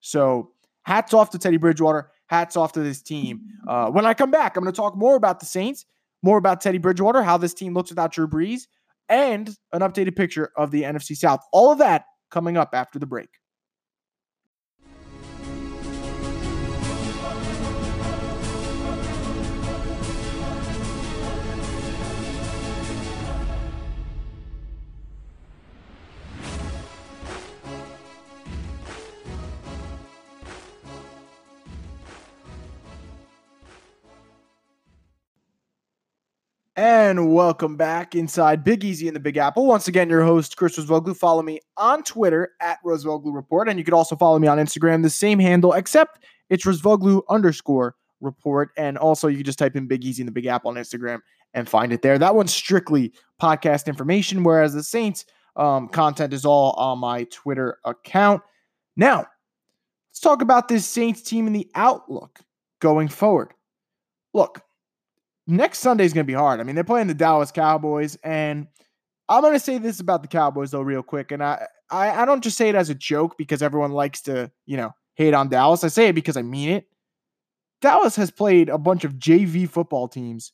So 0.00 0.52
hats 0.82 1.14
off 1.14 1.30
to 1.30 1.38
Teddy 1.38 1.56
Bridgewater. 1.56 2.10
Hats 2.26 2.56
off 2.56 2.72
to 2.72 2.80
this 2.80 3.02
team. 3.02 3.42
Uh, 3.66 3.90
when 3.90 4.06
I 4.06 4.14
come 4.14 4.30
back, 4.30 4.56
I'm 4.56 4.62
going 4.62 4.72
to 4.72 4.76
talk 4.76 4.96
more 4.96 5.16
about 5.16 5.40
the 5.40 5.46
Saints, 5.46 5.84
more 6.22 6.38
about 6.38 6.60
Teddy 6.60 6.78
Bridgewater, 6.78 7.22
how 7.22 7.36
this 7.36 7.54
team 7.54 7.74
looks 7.74 7.90
without 7.90 8.12
Drew 8.12 8.26
Brees, 8.26 8.62
and 9.08 9.54
an 9.72 9.80
updated 9.80 10.16
picture 10.16 10.50
of 10.56 10.70
the 10.70 10.82
NFC 10.82 11.16
South. 11.16 11.40
All 11.52 11.70
of 11.70 11.78
that 11.78 12.06
coming 12.30 12.56
up 12.56 12.70
after 12.72 12.98
the 12.98 13.06
break. 13.06 13.28
And 36.86 37.32
welcome 37.32 37.78
back 37.78 38.14
inside 38.14 38.62
Big 38.62 38.84
Easy 38.84 39.08
in 39.08 39.14
the 39.14 39.20
Big 39.20 39.38
Apple. 39.38 39.64
Once 39.64 39.88
again, 39.88 40.10
your 40.10 40.22
host, 40.22 40.58
Chris 40.58 40.78
Rosvoglu. 40.78 41.16
Follow 41.16 41.40
me 41.40 41.60
on 41.78 42.02
Twitter 42.02 42.50
at 42.60 42.76
Rosvoglu 42.84 43.34
Report. 43.34 43.70
And 43.70 43.78
you 43.78 43.86
could 43.86 43.94
also 43.94 44.16
follow 44.16 44.38
me 44.38 44.48
on 44.48 44.58
Instagram, 44.58 45.00
the 45.02 45.08
same 45.08 45.38
handle, 45.38 45.72
except 45.72 46.18
it's 46.50 46.66
Rosvoglu 46.66 47.22
underscore 47.30 47.94
report. 48.20 48.68
And 48.76 48.98
also, 48.98 49.28
you 49.28 49.38
can 49.38 49.46
just 49.46 49.58
type 49.58 49.76
in 49.76 49.86
Big 49.86 50.04
Easy 50.04 50.20
in 50.20 50.26
the 50.26 50.30
Big 50.30 50.44
Apple 50.44 50.68
on 50.68 50.76
Instagram 50.76 51.20
and 51.54 51.66
find 51.66 51.90
it 51.90 52.02
there. 52.02 52.18
That 52.18 52.34
one's 52.34 52.52
strictly 52.52 53.14
podcast 53.40 53.86
information, 53.86 54.44
whereas 54.44 54.74
the 54.74 54.82
Saints 54.82 55.24
um, 55.56 55.88
content 55.88 56.34
is 56.34 56.44
all 56.44 56.72
on 56.72 56.98
my 56.98 57.24
Twitter 57.30 57.78
account. 57.86 58.42
Now, 58.94 59.26
let's 60.10 60.20
talk 60.20 60.42
about 60.42 60.68
this 60.68 60.84
Saints 60.86 61.22
team 61.22 61.46
and 61.46 61.56
the 61.56 61.70
outlook 61.74 62.40
going 62.80 63.08
forward. 63.08 63.54
Look, 64.34 64.60
next 65.46 65.80
Sunday 65.80 66.04
is 66.04 66.12
going 66.12 66.24
to 66.24 66.30
be 66.30 66.36
hard. 66.36 66.60
I 66.60 66.62
mean, 66.62 66.74
they're 66.74 66.84
playing 66.84 67.06
the 67.06 67.14
Dallas 67.14 67.52
Cowboys, 67.52 68.16
and 68.22 68.66
I'm 69.28 69.42
going 69.42 69.54
to 69.54 69.60
say 69.60 69.78
this 69.78 70.00
about 70.00 70.22
the 70.22 70.28
Cowboys 70.28 70.70
though, 70.70 70.82
real 70.82 71.02
quick. 71.02 71.32
And 71.32 71.42
I, 71.42 71.66
I, 71.90 72.22
I 72.22 72.24
don't 72.24 72.42
just 72.42 72.56
say 72.56 72.68
it 72.68 72.74
as 72.74 72.90
a 72.90 72.94
joke 72.94 73.36
because 73.38 73.62
everyone 73.62 73.92
likes 73.92 74.22
to, 74.22 74.50
you 74.66 74.76
know, 74.76 74.92
hate 75.14 75.34
on 75.34 75.48
Dallas. 75.48 75.84
I 75.84 75.88
say 75.88 76.08
it 76.08 76.14
because 76.14 76.36
I 76.36 76.42
mean 76.42 76.70
it. 76.70 76.86
Dallas 77.80 78.16
has 78.16 78.30
played 78.30 78.68
a 78.68 78.78
bunch 78.78 79.04
of 79.04 79.14
JV 79.14 79.68
football 79.68 80.08
teams 80.08 80.52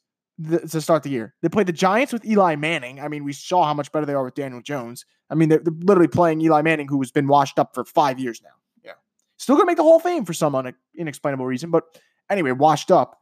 th- 0.49 0.70
to 0.70 0.80
start 0.80 1.02
the 1.02 1.11
year. 1.11 1.35
They 1.42 1.49
played 1.49 1.66
the 1.66 1.73
Giants 1.73 2.12
with 2.12 2.25
Eli 2.25 2.56
Manning. 2.56 3.00
I 3.00 3.09
mean, 3.09 3.25
we 3.25 3.32
saw 3.32 3.64
how 3.64 3.75
much 3.75 3.92
better 3.92 4.06
they 4.06 4.14
are 4.14 4.25
with 4.25 4.35
Daniel 4.35 4.61
Jones. 4.61 5.04
I 5.28 5.35
mean, 5.35 5.49
they're, 5.49 5.61
they're 5.61 5.75
literally 5.80 6.09
playing 6.09 6.40
Eli 6.40 6.62
Manning, 6.62 6.88
who 6.88 7.00
has 7.00 7.11
been 7.11 7.28
washed 7.28 7.59
up 7.59 7.75
for 7.75 7.85
five 7.85 8.18
years 8.18 8.42
now. 8.42 8.50
Yeah, 8.85 8.92
still 9.37 9.56
gonna 9.56 9.66
make 9.66 9.76
the 9.76 9.85
Hall 9.85 9.97
of 9.97 10.02
Fame 10.02 10.25
for 10.25 10.32
some 10.32 10.54
un- 10.54 10.75
inexplainable 10.97 11.47
reason, 11.47 11.70
but 11.70 11.85
anyway, 12.28 12.52
washed 12.52 12.90
up. 12.90 13.20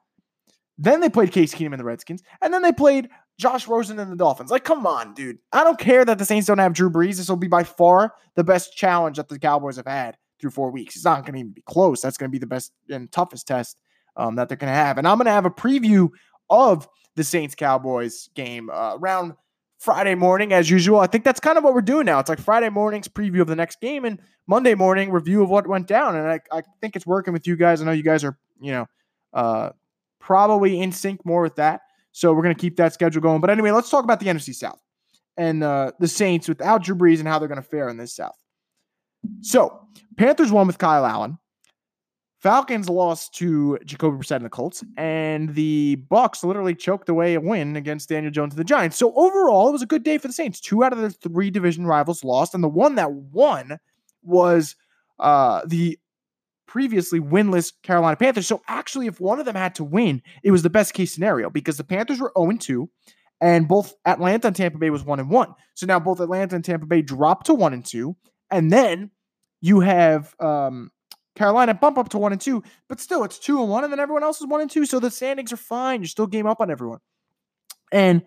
Then 0.78 1.00
they 1.00 1.08
played 1.08 1.32
Case 1.32 1.54
Keenum 1.54 1.72
and 1.72 1.80
the 1.80 1.84
Redskins, 1.84 2.22
and 2.40 2.54
then 2.54 2.62
they 2.62 2.72
played 2.72 3.08
Josh 3.36 3.66
Rosen 3.66 3.98
and 3.98 4.10
the 4.10 4.16
Dolphins. 4.16 4.50
Like, 4.50 4.64
come 4.64 4.86
on, 4.86 5.14
dude. 5.14 5.38
I 5.52 5.64
don't 5.64 5.78
care 5.78 6.04
that 6.04 6.18
the 6.18 6.24
Saints 6.24 6.46
don't 6.46 6.58
have 6.58 6.72
Drew 6.72 6.90
Brees. 6.90 7.16
This 7.16 7.28
will 7.28 7.36
be 7.36 7.48
by 7.48 7.64
far 7.64 8.14
the 8.36 8.44
best 8.44 8.76
challenge 8.76 9.16
that 9.16 9.28
the 9.28 9.38
Cowboys 9.38 9.76
have 9.76 9.86
had 9.86 10.16
through 10.40 10.50
four 10.50 10.70
weeks. 10.70 10.94
It's 10.96 11.04
not 11.04 11.22
going 11.22 11.32
to 11.34 11.40
even 11.40 11.52
be 11.52 11.62
close. 11.62 12.00
That's 12.00 12.16
going 12.16 12.30
to 12.30 12.32
be 12.32 12.38
the 12.38 12.46
best 12.46 12.72
and 12.88 13.10
toughest 13.10 13.46
test 13.46 13.80
um, 14.16 14.36
that 14.36 14.48
they're 14.48 14.56
going 14.56 14.70
to 14.70 14.76
have. 14.76 14.98
And 14.98 15.06
I'm 15.06 15.18
going 15.18 15.26
to 15.26 15.32
have 15.32 15.46
a 15.46 15.50
preview 15.50 16.10
of 16.50 16.88
the 17.16 17.24
Saints 17.24 17.54
Cowboys 17.54 18.28
game 18.34 18.70
uh, 18.70 18.96
around 18.96 19.34
Friday 19.78 20.14
morning, 20.14 20.52
as 20.52 20.68
usual. 20.68 20.98
I 20.98 21.06
think 21.06 21.24
that's 21.24 21.40
kind 21.40 21.58
of 21.58 21.64
what 21.64 21.74
we're 21.74 21.80
doing 21.80 22.06
now. 22.06 22.18
It's 22.18 22.28
like 22.28 22.40
Friday 22.40 22.68
morning's 22.68 23.08
preview 23.08 23.40
of 23.40 23.46
the 23.46 23.56
next 23.56 23.80
game 23.80 24.04
and 24.04 24.20
Monday 24.46 24.74
morning 24.74 25.10
review 25.10 25.42
of 25.42 25.50
what 25.50 25.68
went 25.68 25.86
down. 25.86 26.16
And 26.16 26.26
I, 26.26 26.40
I 26.50 26.62
think 26.80 26.96
it's 26.96 27.06
working 27.06 27.32
with 27.32 27.46
you 27.46 27.56
guys. 27.56 27.80
I 27.80 27.84
know 27.84 27.92
you 27.92 28.02
guys 28.02 28.24
are, 28.24 28.36
you 28.60 28.72
know, 28.72 28.86
uh, 29.32 29.70
probably 30.28 30.78
in 30.78 30.92
sync 30.92 31.24
more 31.24 31.40
with 31.40 31.56
that. 31.56 31.80
So 32.12 32.34
we're 32.34 32.42
going 32.42 32.54
to 32.54 32.60
keep 32.60 32.76
that 32.76 32.92
schedule 32.92 33.22
going. 33.22 33.40
But 33.40 33.48
anyway, 33.48 33.70
let's 33.70 33.88
talk 33.88 34.04
about 34.04 34.20
the 34.20 34.26
NFC 34.26 34.54
South 34.54 34.78
and 35.38 35.64
uh, 35.64 35.92
the 36.00 36.06
Saints 36.06 36.46
without 36.46 36.82
Drew 36.82 36.94
Brees 36.94 37.18
and 37.18 37.26
how 37.26 37.38
they're 37.38 37.48
going 37.48 37.62
to 37.62 37.66
fare 37.66 37.88
in 37.88 37.96
this 37.96 38.14
South. 38.14 38.36
So 39.40 39.80
Panthers 40.18 40.52
won 40.52 40.66
with 40.66 40.76
Kyle 40.76 41.06
Allen. 41.06 41.38
Falcons 42.40 42.90
lost 42.90 43.34
to 43.36 43.78
Jacoby 43.86 44.18
Brissett 44.18 44.36
and 44.36 44.44
the 44.44 44.50
Colts, 44.50 44.84
and 44.98 45.54
the 45.54 45.96
Bucks 46.10 46.44
literally 46.44 46.74
choked 46.74 47.08
away 47.08 47.34
a 47.34 47.40
win 47.40 47.74
against 47.74 48.10
Daniel 48.10 48.30
Jones 48.30 48.52
and 48.52 48.60
the 48.60 48.64
Giants. 48.64 48.98
So 48.98 49.14
overall, 49.14 49.68
it 49.68 49.72
was 49.72 49.82
a 49.82 49.86
good 49.86 50.04
day 50.04 50.18
for 50.18 50.28
the 50.28 50.34
Saints. 50.34 50.60
Two 50.60 50.84
out 50.84 50.92
of 50.92 50.98
the 50.98 51.10
three 51.10 51.50
division 51.50 51.86
rivals 51.86 52.22
lost, 52.22 52.54
and 52.54 52.62
the 52.62 52.68
one 52.68 52.96
that 52.96 53.10
won 53.12 53.78
was 54.22 54.76
uh, 55.18 55.62
the 55.66 55.98
previously 56.68 57.18
winless 57.18 57.72
Carolina 57.82 58.16
Panthers. 58.16 58.46
So 58.46 58.62
actually, 58.68 59.08
if 59.08 59.20
one 59.20 59.40
of 59.40 59.46
them 59.46 59.56
had 59.56 59.74
to 59.76 59.84
win, 59.84 60.22
it 60.44 60.52
was 60.52 60.62
the 60.62 60.70
best 60.70 60.94
case 60.94 61.12
scenario 61.12 61.50
because 61.50 61.76
the 61.76 61.84
Panthers 61.84 62.20
were 62.20 62.32
0 62.38 62.52
2, 62.58 62.88
and 63.40 63.66
both 63.66 63.94
Atlanta 64.06 64.46
and 64.46 64.56
Tampa 64.56 64.78
Bay 64.78 64.90
was 64.90 65.02
1 65.02 65.18
and 65.18 65.30
1. 65.30 65.54
So 65.74 65.86
now 65.86 65.98
both 65.98 66.20
Atlanta 66.20 66.54
and 66.54 66.64
Tampa 66.64 66.86
Bay 66.86 67.02
dropped 67.02 67.46
to 67.46 67.54
1 67.54 67.72
and 67.72 67.84
2. 67.84 68.14
And 68.50 68.72
then 68.72 69.10
you 69.60 69.80
have 69.80 70.34
um, 70.40 70.90
Carolina 71.38 71.74
bump 71.74 71.98
up 71.98 72.08
to 72.10 72.18
one 72.18 72.32
and 72.32 72.40
two, 72.40 72.62
but 72.88 73.00
still 73.00 73.24
it's 73.24 73.38
two 73.38 73.60
and 73.60 73.70
one, 73.70 73.84
and 73.84 73.92
then 73.92 74.00
everyone 74.00 74.22
else 74.22 74.40
is 74.40 74.46
one 74.46 74.60
and 74.60 74.70
two. 74.70 74.84
So 74.84 75.00
the 75.00 75.10
standings 75.10 75.52
are 75.52 75.56
fine. 75.56 76.00
You're 76.00 76.08
still 76.08 76.26
game 76.26 76.46
up 76.46 76.60
on 76.60 76.70
everyone. 76.70 76.98
And 77.92 78.22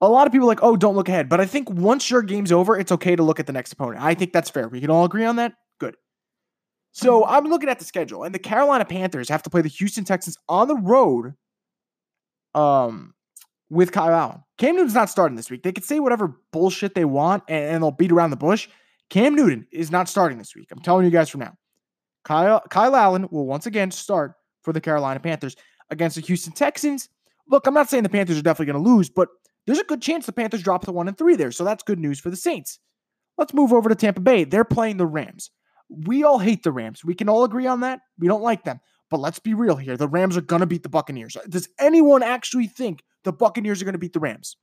a 0.00 0.08
lot 0.08 0.26
of 0.26 0.32
people 0.32 0.48
like, 0.48 0.62
oh, 0.62 0.76
don't 0.76 0.96
look 0.96 1.08
ahead. 1.08 1.28
But 1.28 1.40
I 1.40 1.46
think 1.46 1.70
once 1.70 2.10
your 2.10 2.22
game's 2.22 2.50
over, 2.50 2.76
it's 2.76 2.92
okay 2.92 3.14
to 3.14 3.22
look 3.22 3.40
at 3.40 3.46
the 3.46 3.52
next 3.52 3.72
opponent. 3.72 4.02
I 4.02 4.14
think 4.14 4.32
that's 4.32 4.50
fair. 4.50 4.68
We 4.68 4.80
can 4.80 4.90
all 4.90 5.04
agree 5.04 5.24
on 5.24 5.36
that. 5.36 5.52
So 6.94 7.26
I'm 7.26 7.44
looking 7.44 7.68
at 7.68 7.78
the 7.78 7.84
schedule, 7.84 8.22
and 8.22 8.34
the 8.34 8.38
Carolina 8.38 8.84
Panthers 8.84 9.28
have 9.28 9.42
to 9.42 9.50
play 9.50 9.62
the 9.62 9.68
Houston 9.68 10.04
Texans 10.04 10.38
on 10.48 10.68
the 10.68 10.76
road. 10.76 11.34
Um, 12.54 13.14
with 13.70 13.92
Kyle 13.92 14.14
Allen. 14.14 14.42
Cam 14.58 14.76
Newton's 14.76 14.94
not 14.94 15.10
starting 15.10 15.36
this 15.36 15.50
week. 15.50 15.64
They 15.64 15.72
could 15.72 15.84
say 15.84 15.98
whatever 15.98 16.36
bullshit 16.52 16.94
they 16.94 17.04
want 17.04 17.42
and, 17.48 17.64
and, 17.64 17.82
they'll 17.82 17.90
beat 17.90 18.12
around 18.12 18.30
the 18.30 18.36
bush. 18.36 18.68
Cam 19.10 19.34
Newton 19.34 19.66
is 19.72 19.90
not 19.90 20.08
starting 20.08 20.38
this 20.38 20.54
week. 20.54 20.68
I'm 20.70 20.80
telling 20.80 21.04
you 21.04 21.10
guys 21.10 21.28
from 21.28 21.40
now. 21.40 21.54
Kyle, 22.24 22.62
Kyle 22.70 22.94
Allen 22.94 23.28
will 23.30 23.46
once 23.46 23.66
again 23.66 23.90
start 23.90 24.34
for 24.62 24.72
the 24.72 24.80
Carolina 24.80 25.20
Panthers 25.20 25.56
against 25.90 26.16
the 26.16 26.22
Houston 26.22 26.52
Texans. 26.52 27.08
Look, 27.48 27.66
I'm 27.66 27.74
not 27.74 27.90
saying 27.90 28.04
the 28.04 28.08
Panthers 28.08 28.38
are 28.38 28.42
definitely 28.42 28.72
going 28.72 28.84
to 28.84 28.90
lose, 28.90 29.10
but 29.10 29.28
there's 29.66 29.78
a 29.78 29.84
good 29.84 30.00
chance 30.00 30.24
the 30.24 30.32
Panthers 30.32 30.62
drop 30.62 30.84
to 30.84 30.92
one 30.92 31.08
and 31.08 31.18
three 31.18 31.36
there. 31.36 31.52
So 31.52 31.64
that's 31.64 31.82
good 31.82 31.98
news 31.98 32.20
for 32.20 32.30
the 32.30 32.36
Saints. 32.36 32.78
Let's 33.36 33.52
move 33.52 33.72
over 33.72 33.88
to 33.88 33.94
Tampa 33.94 34.20
Bay. 34.20 34.44
They're 34.44 34.64
playing 34.64 34.96
the 34.96 35.06
Rams. 35.06 35.50
We 36.06 36.24
all 36.24 36.38
hate 36.38 36.62
the 36.62 36.72
Rams. 36.72 37.04
We 37.04 37.14
can 37.14 37.28
all 37.28 37.44
agree 37.44 37.66
on 37.66 37.80
that. 37.80 38.00
We 38.18 38.28
don't 38.28 38.42
like 38.42 38.64
them. 38.64 38.80
But 39.10 39.20
let's 39.20 39.38
be 39.38 39.54
real 39.54 39.76
here. 39.76 39.96
The 39.96 40.08
Rams 40.08 40.36
are 40.36 40.42
going 40.42 40.60
to 40.60 40.66
beat 40.66 40.82
the 40.82 40.88
Buccaneers. 40.88 41.36
Does 41.48 41.68
anyone 41.78 42.22
actually 42.22 42.66
think 42.66 43.02
the 43.24 43.32
Buccaneers 43.32 43.82
are 43.82 43.84
going 43.84 43.94
to 43.94 43.98
beat 43.98 44.12
the 44.12 44.20
Rams. 44.20 44.56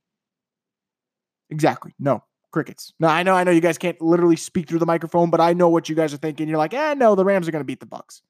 Exactly. 1.50 1.94
No. 1.98 2.24
Crickets. 2.52 2.92
No, 3.00 3.08
I 3.08 3.22
know, 3.22 3.34
I 3.34 3.44
know 3.44 3.50
you 3.50 3.60
guys 3.60 3.78
can't 3.78 4.00
literally 4.00 4.36
speak 4.36 4.68
through 4.68 4.78
the 4.78 4.86
microphone, 4.86 5.30
but 5.30 5.40
I 5.40 5.54
know 5.54 5.68
what 5.68 5.88
you 5.88 5.94
guys 5.94 6.12
are 6.12 6.18
thinking. 6.18 6.48
You're 6.48 6.58
like, 6.58 6.74
eh, 6.74 6.94
no, 6.94 7.14
the 7.14 7.24
Rams 7.24 7.48
are 7.48 7.50
going 7.50 7.60
to 7.60 7.66
beat 7.66 7.80
the 7.80 7.86
Bucks. 7.86 8.22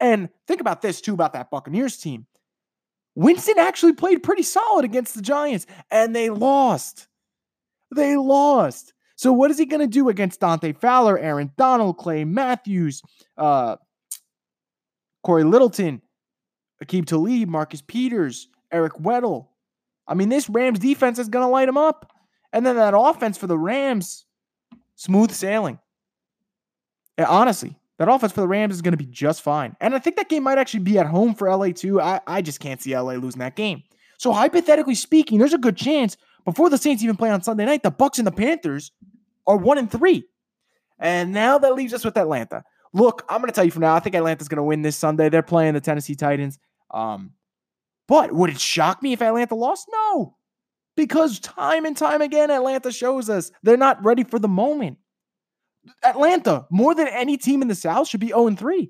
And 0.00 0.28
think 0.46 0.60
about 0.60 0.82
this 0.82 1.00
too 1.00 1.14
about 1.14 1.32
that 1.34 1.50
Buccaneers 1.50 1.96
team. 1.96 2.26
Winston 3.14 3.58
actually 3.58 3.94
played 3.94 4.22
pretty 4.22 4.42
solid 4.42 4.84
against 4.84 5.14
the 5.14 5.22
Giants, 5.22 5.64
and 5.90 6.14
they 6.14 6.28
lost. 6.28 7.06
They 7.94 8.16
lost. 8.16 8.92
So 9.16 9.32
what 9.32 9.50
is 9.50 9.58
he 9.58 9.64
going 9.64 9.80
to 9.80 9.86
do 9.86 10.08
against 10.08 10.40
Dante 10.40 10.72
Fowler, 10.72 11.18
Aaron 11.18 11.50
Donald, 11.56 11.96
Clay 11.96 12.24
Matthews, 12.24 13.02
uh, 13.38 13.76
Cory 15.24 15.42
Littleton, 15.42 16.02
Aqib 16.84 17.06
Talib, 17.06 17.48
Marcus 17.48 17.82
Peters, 17.82 18.48
Eric 18.70 18.94
Weddle. 18.94 19.48
I 20.06 20.14
mean, 20.14 20.28
this 20.28 20.48
Rams 20.48 20.78
defense 20.78 21.18
is 21.18 21.28
going 21.28 21.44
to 21.44 21.50
light 21.50 21.68
him 21.68 21.78
up. 21.78 22.12
And 22.52 22.64
then 22.64 22.76
that 22.76 22.96
offense 22.96 23.36
for 23.36 23.46
the 23.46 23.58
Rams, 23.58 24.24
smooth 24.94 25.32
sailing. 25.32 25.78
Yeah, 27.18 27.26
honestly, 27.28 27.76
that 27.98 28.08
offense 28.08 28.32
for 28.32 28.40
the 28.40 28.48
Rams 28.48 28.74
is 28.74 28.82
going 28.82 28.92
to 28.92 28.98
be 28.98 29.06
just 29.06 29.42
fine. 29.42 29.76
And 29.80 29.94
I 29.94 29.98
think 29.98 30.16
that 30.16 30.28
game 30.28 30.42
might 30.42 30.58
actually 30.58 30.80
be 30.80 30.98
at 30.98 31.06
home 31.06 31.34
for 31.34 31.54
LA 31.54 31.70
too. 31.70 32.00
I, 32.00 32.20
I 32.26 32.42
just 32.42 32.60
can't 32.60 32.80
see 32.80 32.96
LA 32.96 33.14
losing 33.14 33.40
that 33.40 33.56
game. 33.56 33.82
So 34.18 34.32
hypothetically 34.32 34.94
speaking, 34.94 35.38
there's 35.38 35.52
a 35.52 35.58
good 35.58 35.76
chance 35.76 36.16
before 36.46 36.70
the 36.70 36.78
Saints 36.78 37.02
even 37.02 37.16
play 37.16 37.28
on 37.28 37.42
Sunday 37.42 37.66
night, 37.66 37.82
the 37.82 37.90
Bucks 37.90 38.18
and 38.18 38.26
the 38.26 38.32
Panthers 38.32 38.92
are 39.46 39.56
one 39.56 39.76
and 39.76 39.90
three. 39.90 40.24
And 40.98 41.32
now 41.32 41.58
that 41.58 41.74
leaves 41.74 41.92
us 41.92 42.04
with 42.04 42.16
Atlanta. 42.16 42.64
Look, 42.94 43.26
I'm 43.28 43.40
going 43.40 43.50
to 43.50 43.54
tell 43.54 43.64
you 43.64 43.70
from 43.70 43.82
now, 43.82 43.94
I 43.94 44.00
think 44.00 44.14
Atlanta's 44.14 44.48
going 44.48 44.56
to 44.56 44.62
win 44.62 44.80
this 44.80 44.96
Sunday. 44.96 45.28
They're 45.28 45.42
playing 45.42 45.74
the 45.74 45.80
Tennessee 45.80 46.14
Titans. 46.14 46.58
Um, 46.90 47.32
but 48.08 48.32
would 48.32 48.48
it 48.48 48.60
shock 48.60 49.02
me 49.02 49.12
if 49.12 49.20
Atlanta 49.20 49.56
lost? 49.56 49.88
No. 49.92 50.36
Because 50.96 51.40
time 51.40 51.84
and 51.84 51.96
time 51.96 52.22
again, 52.22 52.50
Atlanta 52.50 52.90
shows 52.90 53.28
us 53.28 53.50
they're 53.62 53.76
not 53.76 54.02
ready 54.04 54.24
for 54.24 54.38
the 54.38 54.48
moment. 54.48 54.98
Atlanta, 56.02 56.66
more 56.70 56.94
than 56.94 57.08
any 57.08 57.36
team 57.36 57.60
in 57.60 57.68
the 57.68 57.74
South, 57.74 58.08
should 58.08 58.20
be 58.20 58.28
0-3. 58.28 58.88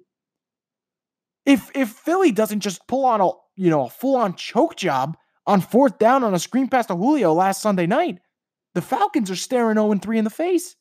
If 1.46 1.70
if 1.74 1.90
Philly 1.90 2.32
doesn't 2.32 2.60
just 2.60 2.86
pull 2.88 3.04
on 3.04 3.20
a 3.20 3.30
you 3.54 3.70
know 3.70 3.86
a 3.86 3.90
full-on 3.90 4.34
choke 4.34 4.76
job 4.76 5.16
on 5.46 5.60
fourth 5.60 5.98
down 5.98 6.24
on 6.24 6.34
a 6.34 6.38
screen 6.38 6.68
pass 6.68 6.86
to 6.86 6.96
Julio 6.96 7.32
last 7.32 7.62
Sunday 7.62 7.86
night, 7.86 8.18
the 8.74 8.82
Falcons 8.82 9.30
are 9.30 9.36
staring 9.36 9.76
0-3 9.76 10.16
in 10.16 10.24
the 10.24 10.30
face. 10.30 10.76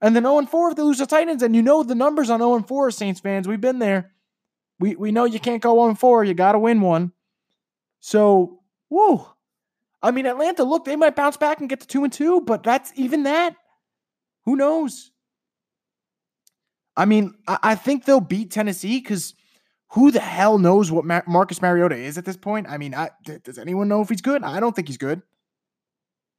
And 0.00 0.16
then 0.16 0.22
0-4 0.22 0.70
if 0.70 0.76
they 0.76 0.82
lose 0.82 0.98
the 0.98 1.06
Titans. 1.06 1.42
And 1.42 1.54
you 1.54 1.62
know 1.62 1.82
the 1.82 1.94
numbers 1.94 2.30
on 2.30 2.40
0-4, 2.40 2.92
Saints 2.92 3.20
fans. 3.20 3.46
We've 3.46 3.60
been 3.60 3.78
there. 3.78 4.12
We 4.78 4.96
we 4.96 5.12
know 5.12 5.26
you 5.26 5.38
can't 5.38 5.62
go 5.62 5.76
0-4. 5.76 6.26
You 6.26 6.34
gotta 6.34 6.58
win 6.58 6.80
one. 6.80 7.12
So, 8.00 8.60
whoa. 8.88 9.28
I 10.02 10.10
mean, 10.10 10.24
Atlanta, 10.24 10.64
look, 10.64 10.86
they 10.86 10.96
might 10.96 11.14
bounce 11.14 11.36
back 11.36 11.60
and 11.60 11.68
get 11.68 11.80
to 11.80 11.86
two 11.86 12.04
and 12.04 12.12
two, 12.12 12.40
but 12.40 12.62
that's 12.62 12.90
even 12.96 13.24
that. 13.24 13.54
Who 14.46 14.56
knows? 14.56 15.12
I 16.96 17.04
mean, 17.04 17.34
I, 17.46 17.58
I 17.62 17.74
think 17.74 18.04
they'll 18.04 18.20
beat 18.20 18.50
Tennessee 18.50 18.98
because 18.98 19.34
who 19.92 20.10
the 20.10 20.20
hell 20.20 20.58
knows 20.58 20.90
what 20.90 21.04
Mar- 21.04 21.24
Marcus 21.26 21.60
Mariota 21.60 21.96
is 21.96 22.16
at 22.16 22.24
this 22.24 22.36
point? 22.36 22.68
I 22.68 22.78
mean, 22.78 22.94
I, 22.94 23.10
does 23.42 23.58
anyone 23.58 23.88
know 23.88 24.00
if 24.00 24.08
he's 24.08 24.20
good? 24.20 24.42
I 24.42 24.60
don't 24.60 24.74
think 24.74 24.88
he's 24.88 24.96
good. 24.96 25.22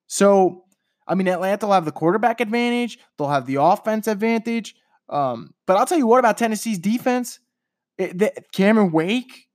So, 0.08 0.66
I 1.08 1.16
mean, 1.16 1.28
Atlanta 1.28 1.66
will 1.66 1.74
have 1.74 1.86
the 1.86 1.92
quarterback 1.92 2.40
advantage, 2.40 3.00
they'll 3.18 3.28
have 3.28 3.46
the 3.46 3.56
offense 3.56 4.08
advantage. 4.08 4.76
Um, 5.10 5.54
but 5.68 5.76
I'll 5.76 5.86
tell 5.86 5.98
you 5.98 6.08
what 6.08 6.20
about 6.20 6.38
Tennessee's 6.38 6.80
defense. 6.80 7.40
It, 7.98 8.18
the, 8.18 8.34
Cameron 8.54 8.92
Wake, 8.92 9.48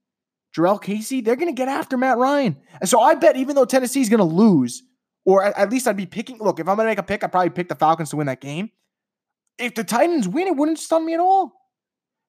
Jurrell 0.55 0.81
Casey, 0.81 1.23
they're 1.23 1.37
going 1.37 1.55
to 1.55 1.59
get 1.59 1.69
after 1.69 1.97
Matt 1.97 2.19
Ryan. 2.19 2.57
And 2.81 2.89
so 2.89 3.01
I 3.01 3.15
bet 3.15 3.37
even 3.37 3.57
though 3.57 3.65
Tennessee's 3.65 4.11
going 4.11 4.19
to 4.19 4.25
lose, 4.25 4.83
or 5.25 5.43
at 5.43 5.71
least 5.71 5.89
I'd 5.89 5.97
be 5.97 6.07
picking, 6.07 6.39
look, 6.39 6.61
if 6.61 6.69
I'm 6.69 6.77
going 6.77 6.87
to 6.87 6.91
make 6.91 6.99
a 6.99 7.03
pick, 7.03 7.25
I'd 7.25 7.33
probably 7.33 7.51
pick 7.51 7.69
the 7.69 7.75
Falcons 7.75 8.11
to 8.11 8.17
win 8.17 8.27
that 8.27 8.41
game. 8.43 8.71
If 9.59 9.75
the 9.75 9.85
Titans 9.85 10.29
win, 10.29 10.47
it 10.47 10.57
wouldn't 10.57 10.79
stun 10.79 11.07
me 11.07 11.15
at 11.15 11.21
all. 11.21 11.53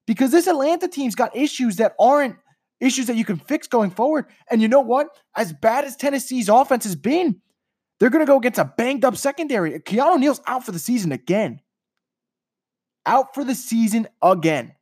Because 0.08 0.30
this 0.30 0.46
Atlanta 0.46 0.88
team's 0.88 1.14
got 1.14 1.36
issues 1.36 1.76
that 1.76 1.94
aren't 2.00 2.36
issues 2.80 3.08
that 3.08 3.16
you 3.16 3.26
can 3.26 3.36
fix 3.36 3.66
going 3.66 3.90
forward. 3.90 4.24
And 4.50 4.62
you 4.62 4.66
know 4.66 4.80
what? 4.80 5.08
As 5.36 5.52
bad 5.52 5.84
as 5.84 5.96
Tennessee's 5.96 6.48
offense 6.48 6.84
has 6.84 6.96
been, 6.96 7.42
they're 8.00 8.08
going 8.08 8.24
to 8.24 8.30
go 8.30 8.38
against 8.38 8.58
a 8.58 8.64
banged 8.64 9.04
up 9.04 9.16
secondary. 9.16 9.78
Keanu 9.80 10.18
Neal's 10.18 10.40
out 10.46 10.64
for 10.64 10.72
the 10.72 10.78
season 10.78 11.12
again. 11.12 11.60
Out 13.04 13.34
for 13.34 13.44
the 13.44 13.54
season 13.54 14.08
again. 14.22 14.72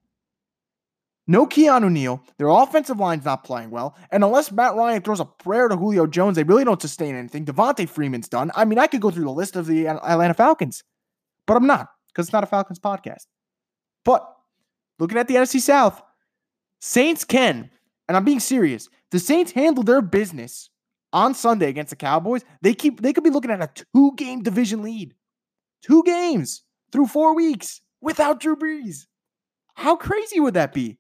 No 1.27 1.45
Keanu 1.45 1.91
Neal. 1.91 2.23
Their 2.39 2.49
offensive 2.49 3.01
line's 3.01 3.25
not 3.25 3.43
playing 3.43 3.71
well. 3.71 3.97
And 4.13 4.23
unless 4.23 4.53
Matt 4.53 4.77
Ryan 4.77 5.03
throws 5.03 5.19
a 5.19 5.25
prayer 5.25 5.67
to 5.67 5.77
Julio 5.77 6.07
Jones, 6.07 6.37
they 6.37 6.45
really 6.45 6.65
don't 6.65 6.81
sustain 6.81 7.17
anything. 7.17 7.45
Devonta 7.45 7.89
Freeman's 7.89 8.29
done. 8.29 8.53
I 8.55 8.65
mean, 8.65 8.79
I 8.79 8.87
could 8.87 9.01
go 9.01 9.11
through 9.11 9.25
the 9.25 9.33
list 9.33 9.57
of 9.57 9.67
the 9.67 9.89
Atlanta 9.89 10.35
Falcons, 10.35 10.85
but 11.49 11.57
I'm 11.57 11.67
not 11.67 11.89
because 12.13 12.27
it's 12.27 12.33
not 12.33 12.45
a 12.45 12.47
Falcons 12.47 12.79
podcast. 12.79 13.27
But 14.05 14.36
looking 14.99 15.19
at 15.19 15.29
the 15.29 15.37
NFC 15.37 15.61
South, 15.61 16.03
Saints 16.81 17.25
can, 17.25 17.71
and 18.09 18.17
I'm 18.17 18.25
being 18.25 18.41
serious, 18.41 18.89
the 19.11 19.19
Saints 19.19 19.53
handle 19.53 19.83
their 19.83 20.03
business 20.03 20.71
on 21.13 21.35
Sunday 21.35 21.69
against 21.69 21.91
the 21.91 21.97
Cowboys. 21.97 22.45
They 22.63 22.75
keep 22.75 23.01
they 23.01 23.13
could 23.13 23.25
be 23.25 23.31
looking 23.31 23.51
at 23.51 23.63
a 23.63 23.85
two-game 23.95 24.43
division 24.43 24.83
lead. 24.83 25.15
Two 25.83 26.03
games 26.05 26.63
through 26.93 27.07
four 27.07 27.35
weeks 27.35 27.81
without 28.01 28.41
Drew 28.41 28.57
Brees. 28.57 29.07
How 29.75 29.97
crazy 29.97 30.41
would 30.41 30.55
that 30.55 30.73
be? 30.73 30.99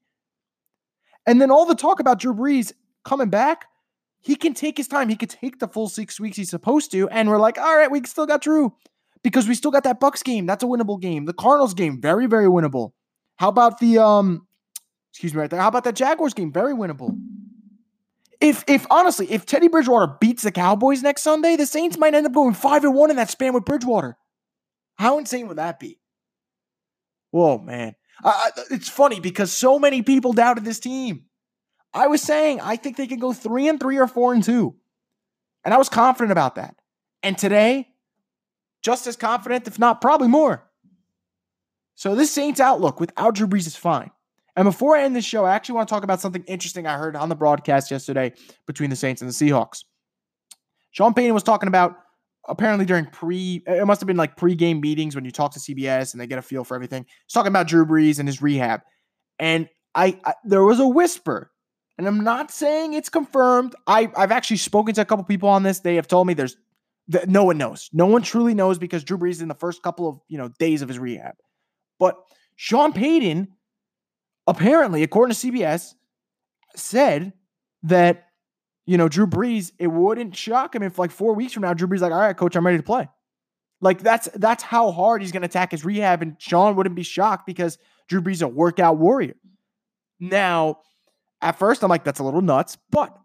And 1.26 1.40
then 1.40 1.50
all 1.50 1.66
the 1.66 1.74
talk 1.74 1.98
about 1.98 2.20
Drew 2.20 2.34
Brees 2.34 2.72
coming 3.04 3.30
back, 3.30 3.66
he 4.20 4.36
can 4.36 4.54
take 4.54 4.76
his 4.76 4.88
time. 4.88 5.08
He 5.08 5.16
could 5.16 5.30
take 5.30 5.58
the 5.58 5.68
full 5.68 5.88
six 5.88 6.20
weeks 6.20 6.36
he's 6.36 6.50
supposed 6.50 6.92
to. 6.92 7.08
And 7.08 7.28
we're 7.28 7.38
like, 7.38 7.58
all 7.58 7.76
right, 7.76 7.90
we 7.90 8.02
still 8.04 8.26
got 8.26 8.42
Drew 8.42 8.74
because 9.22 9.48
we 9.48 9.54
still 9.54 9.70
got 9.70 9.84
that 9.84 9.98
Bucks 9.98 10.22
game. 10.22 10.46
That's 10.46 10.62
a 10.62 10.66
winnable 10.66 11.00
game. 11.00 11.24
The 11.24 11.32
Cardinals 11.32 11.74
game, 11.74 12.00
very, 12.00 12.26
very 12.26 12.46
winnable. 12.46 12.92
How 13.36 13.48
about 13.48 13.78
the 13.78 13.98
um, 13.98 14.46
excuse 15.12 15.34
me 15.34 15.40
right 15.40 15.50
there? 15.50 15.60
How 15.60 15.68
about 15.68 15.84
that 15.84 15.96
Jaguars 15.96 16.34
game? 16.34 16.52
Very 16.52 16.74
winnable. 16.74 17.18
If 18.40 18.64
if 18.66 18.86
honestly, 18.90 19.30
if 19.30 19.46
Teddy 19.46 19.68
Bridgewater 19.68 20.16
beats 20.20 20.42
the 20.42 20.52
Cowboys 20.52 21.02
next 21.02 21.22
Sunday, 21.22 21.56
the 21.56 21.66
Saints 21.66 21.98
might 21.98 22.14
end 22.14 22.26
up 22.26 22.32
going 22.32 22.54
five 22.54 22.84
and 22.84 22.94
one 22.94 23.10
in 23.10 23.16
that 23.16 23.30
span 23.30 23.54
with 23.54 23.64
Bridgewater. 23.64 24.16
How 24.96 25.18
insane 25.18 25.48
would 25.48 25.58
that 25.58 25.78
be? 25.78 25.98
Whoa, 27.30 27.58
man. 27.58 27.94
Uh, 28.24 28.50
it's 28.70 28.88
funny 28.88 29.20
because 29.20 29.52
so 29.52 29.78
many 29.78 30.02
people 30.02 30.32
doubted 30.32 30.64
this 30.64 30.80
team. 30.80 31.24
I 31.92 32.06
was 32.06 32.22
saying 32.22 32.60
I 32.60 32.76
think 32.76 32.96
they 32.96 33.06
can 33.06 33.18
go 33.18 33.32
three 33.32 33.68
and 33.68 33.80
three 33.80 33.98
or 33.98 34.06
four 34.06 34.32
and 34.34 34.42
two, 34.42 34.76
and 35.64 35.74
I 35.74 35.78
was 35.78 35.88
confident 35.88 36.32
about 36.32 36.54
that. 36.54 36.76
And 37.22 37.36
today, 37.36 37.88
just 38.82 39.06
as 39.06 39.16
confident, 39.16 39.66
if 39.66 39.78
not 39.78 40.00
probably 40.00 40.28
more. 40.28 40.65
So 41.96 42.14
this 42.14 42.30
Saints 42.30 42.60
outlook 42.60 43.00
without 43.00 43.34
Drew 43.34 43.48
Brees 43.48 43.66
is 43.66 43.74
fine. 43.74 44.10
And 44.54 44.64
before 44.64 44.96
I 44.96 45.02
end 45.02 45.16
this 45.16 45.24
show, 45.24 45.44
I 45.44 45.54
actually 45.54 45.74
want 45.74 45.88
to 45.88 45.94
talk 45.94 46.04
about 46.04 46.20
something 46.20 46.44
interesting 46.44 46.86
I 46.86 46.96
heard 46.96 47.16
on 47.16 47.28
the 47.28 47.34
broadcast 47.34 47.90
yesterday 47.90 48.32
between 48.66 48.90
the 48.90 48.96
Saints 48.96 49.20
and 49.20 49.30
the 49.30 49.34
Seahawks. 49.34 49.84
Sean 50.92 51.12
Payton 51.12 51.34
was 51.34 51.42
talking 51.42 51.68
about 51.68 51.96
apparently 52.48 52.86
during 52.86 53.06
pre, 53.06 53.62
it 53.66 53.86
must 53.86 54.00
have 54.00 54.06
been 54.06 54.16
like 54.16 54.36
pre-game 54.36 54.80
meetings 54.80 55.14
when 55.14 55.24
you 55.24 55.30
talk 55.30 55.52
to 55.52 55.58
CBS 55.58 56.12
and 56.12 56.20
they 56.20 56.26
get 56.26 56.38
a 56.38 56.42
feel 56.42 56.64
for 56.64 56.74
everything. 56.74 57.04
He's 57.04 57.32
talking 57.32 57.50
about 57.50 57.66
Drew 57.66 57.84
Brees 57.84 58.18
and 58.18 58.28
his 58.28 58.40
rehab, 58.40 58.80
and 59.38 59.68
I, 59.94 60.18
I 60.24 60.34
there 60.44 60.62
was 60.62 60.80
a 60.80 60.86
whisper, 60.86 61.50
and 61.98 62.06
I'm 62.06 62.24
not 62.24 62.50
saying 62.50 62.94
it's 62.94 63.08
confirmed. 63.08 63.74
I 63.86 64.10
I've 64.16 64.32
actually 64.32 64.58
spoken 64.58 64.94
to 64.94 65.00
a 65.02 65.04
couple 65.04 65.24
people 65.24 65.48
on 65.48 65.62
this. 65.62 65.80
They 65.80 65.96
have 65.96 66.08
told 66.08 66.26
me 66.26 66.34
there's 66.34 66.56
no 67.26 67.44
one 67.44 67.58
knows. 67.58 67.90
No 67.92 68.06
one 68.06 68.22
truly 68.22 68.54
knows 68.54 68.78
because 68.78 69.04
Drew 69.04 69.18
Brees 69.18 69.32
is 69.32 69.42
in 69.42 69.48
the 69.48 69.54
first 69.54 69.82
couple 69.82 70.08
of 70.08 70.20
you 70.28 70.38
know 70.38 70.48
days 70.58 70.82
of 70.82 70.88
his 70.88 70.98
rehab. 70.98 71.34
But 71.98 72.16
Sean 72.56 72.92
Payton 72.92 73.48
apparently, 74.46 75.02
according 75.02 75.34
to 75.34 75.46
CBS, 75.50 75.94
said 76.74 77.32
that, 77.84 78.28
you 78.86 78.96
know, 78.96 79.08
Drew 79.08 79.26
Brees, 79.26 79.72
it 79.78 79.88
wouldn't 79.88 80.36
shock 80.36 80.74
him 80.74 80.82
if 80.82 80.98
like 80.98 81.10
four 81.10 81.34
weeks 81.34 81.52
from 81.52 81.62
now, 81.62 81.74
Drew 81.74 81.88
Brees 81.88 82.00
like, 82.00 82.12
all 82.12 82.18
right, 82.18 82.36
coach, 82.36 82.56
I'm 82.56 82.64
ready 82.64 82.78
to 82.78 82.82
play. 82.82 83.08
Like 83.80 84.00
that's 84.02 84.28
that's 84.34 84.62
how 84.62 84.90
hard 84.90 85.20
he's 85.20 85.32
gonna 85.32 85.46
attack 85.46 85.70
his 85.70 85.84
rehab. 85.84 86.22
And 86.22 86.36
Sean 86.38 86.76
wouldn't 86.76 86.96
be 86.96 87.02
shocked 87.02 87.46
because 87.46 87.76
Drew 88.08 88.22
Brees 88.22 88.42
a 88.42 88.48
workout 88.48 88.96
warrior. 88.96 89.34
Now, 90.18 90.78
at 91.42 91.58
first, 91.58 91.82
I'm 91.82 91.90
like, 91.90 92.04
that's 92.04 92.20
a 92.20 92.24
little 92.24 92.40
nuts. 92.40 92.78
But 92.90 93.16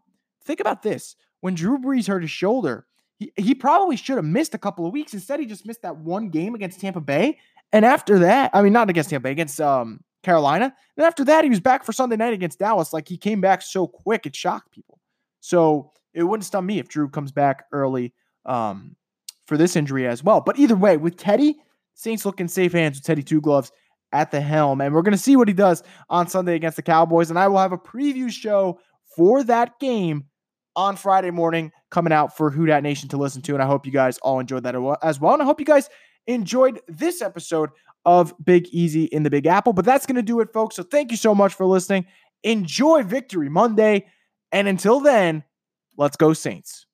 think 0.43 0.60
about 0.60 0.81
this. 0.84 1.15
When 1.39 1.55
Drew 1.55 1.77
Brees 1.77 2.07
hurt 2.07 2.21
his 2.21 2.31
shoulder, 2.31 2.86
he, 3.17 3.31
he 3.38 3.55
probably 3.55 3.95
should 3.95 4.17
have 4.17 4.25
missed 4.25 4.53
a 4.53 4.57
couple 4.57 4.86
of 4.86 4.91
weeks. 4.91 5.13
Instead, 5.13 5.39
he 5.39 5.45
just 5.45 5.65
missed 5.65 5.84
that 5.84 5.97
one 5.97 6.29
game 6.29 6.53
against 6.53 6.81
Tampa 6.81 6.99
Bay. 6.99 7.38
And 7.73 7.86
after 7.86 8.19
that, 8.19 8.51
I 8.53 8.62
mean, 8.62 8.73
not 8.73 8.89
against 8.89 9.10
Tampa 9.10 9.29
against 9.29 9.62
um, 9.62 10.01
Carolina. 10.23 10.73
And 10.97 11.05
after 11.05 11.23
that, 11.25 11.43
he 11.43 11.49
was 11.49 11.60
back 11.60 11.84
for 11.84 11.93
Sunday 11.93 12.17
night 12.17 12.34
against 12.34 12.60
Dallas. 12.60 12.93
Like 12.93 13.07
he 13.07 13.17
came 13.17 13.41
back 13.41 13.62
so 13.62 13.88
quick, 13.88 14.25
it 14.25 14.36
shocked 14.36 14.71
people. 14.71 14.99
So 15.39 15.91
it 16.13 16.23
wouldn't 16.23 16.45
stun 16.45 16.65
me 16.65 16.79
if 16.79 16.88
Drew 16.88 17.10
comes 17.10 17.31
back 17.31 17.65
early 17.71 18.13
um, 18.45 18.95
for 19.45 19.57
this 19.57 19.75
injury 19.75 20.07
as 20.07 20.23
well. 20.23 20.41
But 20.41 20.60
either 20.60 20.75
way, 20.75 20.97
with 20.97 21.17
Teddy, 21.17 21.57
Saints 21.93 22.25
looking 22.25 22.47
safe 22.47 22.71
hands 22.71 22.97
with 22.97 23.05
Teddy 23.05 23.23
Two 23.23 23.41
Gloves 23.41 23.71
at 24.12 24.31
the 24.31 24.41
helm. 24.41 24.81
And 24.81 24.93
we're 24.93 25.01
going 25.01 25.13
to 25.13 25.17
see 25.17 25.36
what 25.36 25.47
he 25.47 25.53
does 25.53 25.84
on 26.10 26.27
Sunday 26.27 26.55
against 26.55 26.75
the 26.75 26.81
Cowboys. 26.81 27.29
And 27.29 27.39
I 27.39 27.47
will 27.47 27.60
have 27.60 27.71
a 27.71 27.77
preview 27.77 28.31
show 28.31 28.79
for 29.15 29.43
that 29.43 29.79
game 29.79 30.25
on 30.75 30.95
Friday 30.95 31.31
morning 31.31 31.71
coming 31.89 32.13
out 32.13 32.36
for 32.36 32.49
Who 32.49 32.65
Dat 32.65 32.84
Nation 32.84 33.10
to 33.10 33.17
listen 33.17 33.41
to. 33.43 33.53
And 33.53 33.62
I 33.62 33.67
hope 33.67 33.86
you 33.86 33.91
guys 33.91 34.17
all 34.19 34.39
enjoyed 34.39 34.63
that 34.63 34.75
as 35.03 35.19
well. 35.19 35.34
And 35.34 35.41
I 35.41 35.45
hope 35.45 35.60
you 35.60 35.65
guys 35.65 35.89
enjoyed 36.27 36.79
this 36.88 37.21
episode 37.21 37.69
of 38.05 38.34
Big 38.43 38.67
Easy 38.69 39.05
in 39.05 39.23
the 39.23 39.29
Big 39.29 39.45
Apple. 39.45 39.73
But 39.73 39.86
that's 39.86 40.05
going 40.05 40.15
to 40.15 40.21
do 40.21 40.39
it, 40.39 40.51
folks. 40.53 40.75
So 40.75 40.84
thank 40.84 41.12
you 41.12 41.17
so 41.17 41.36
much 41.36 41.53
for 41.53 41.65
listening. 41.65 42.05
Enjoy 42.43 43.03
Victory 43.03 43.49
Monday. 43.49 44.07
And 44.51 44.67
until 44.67 44.99
then, 44.99 45.43
let's 45.97 46.17
go, 46.17 46.34
Saints. 46.34 46.86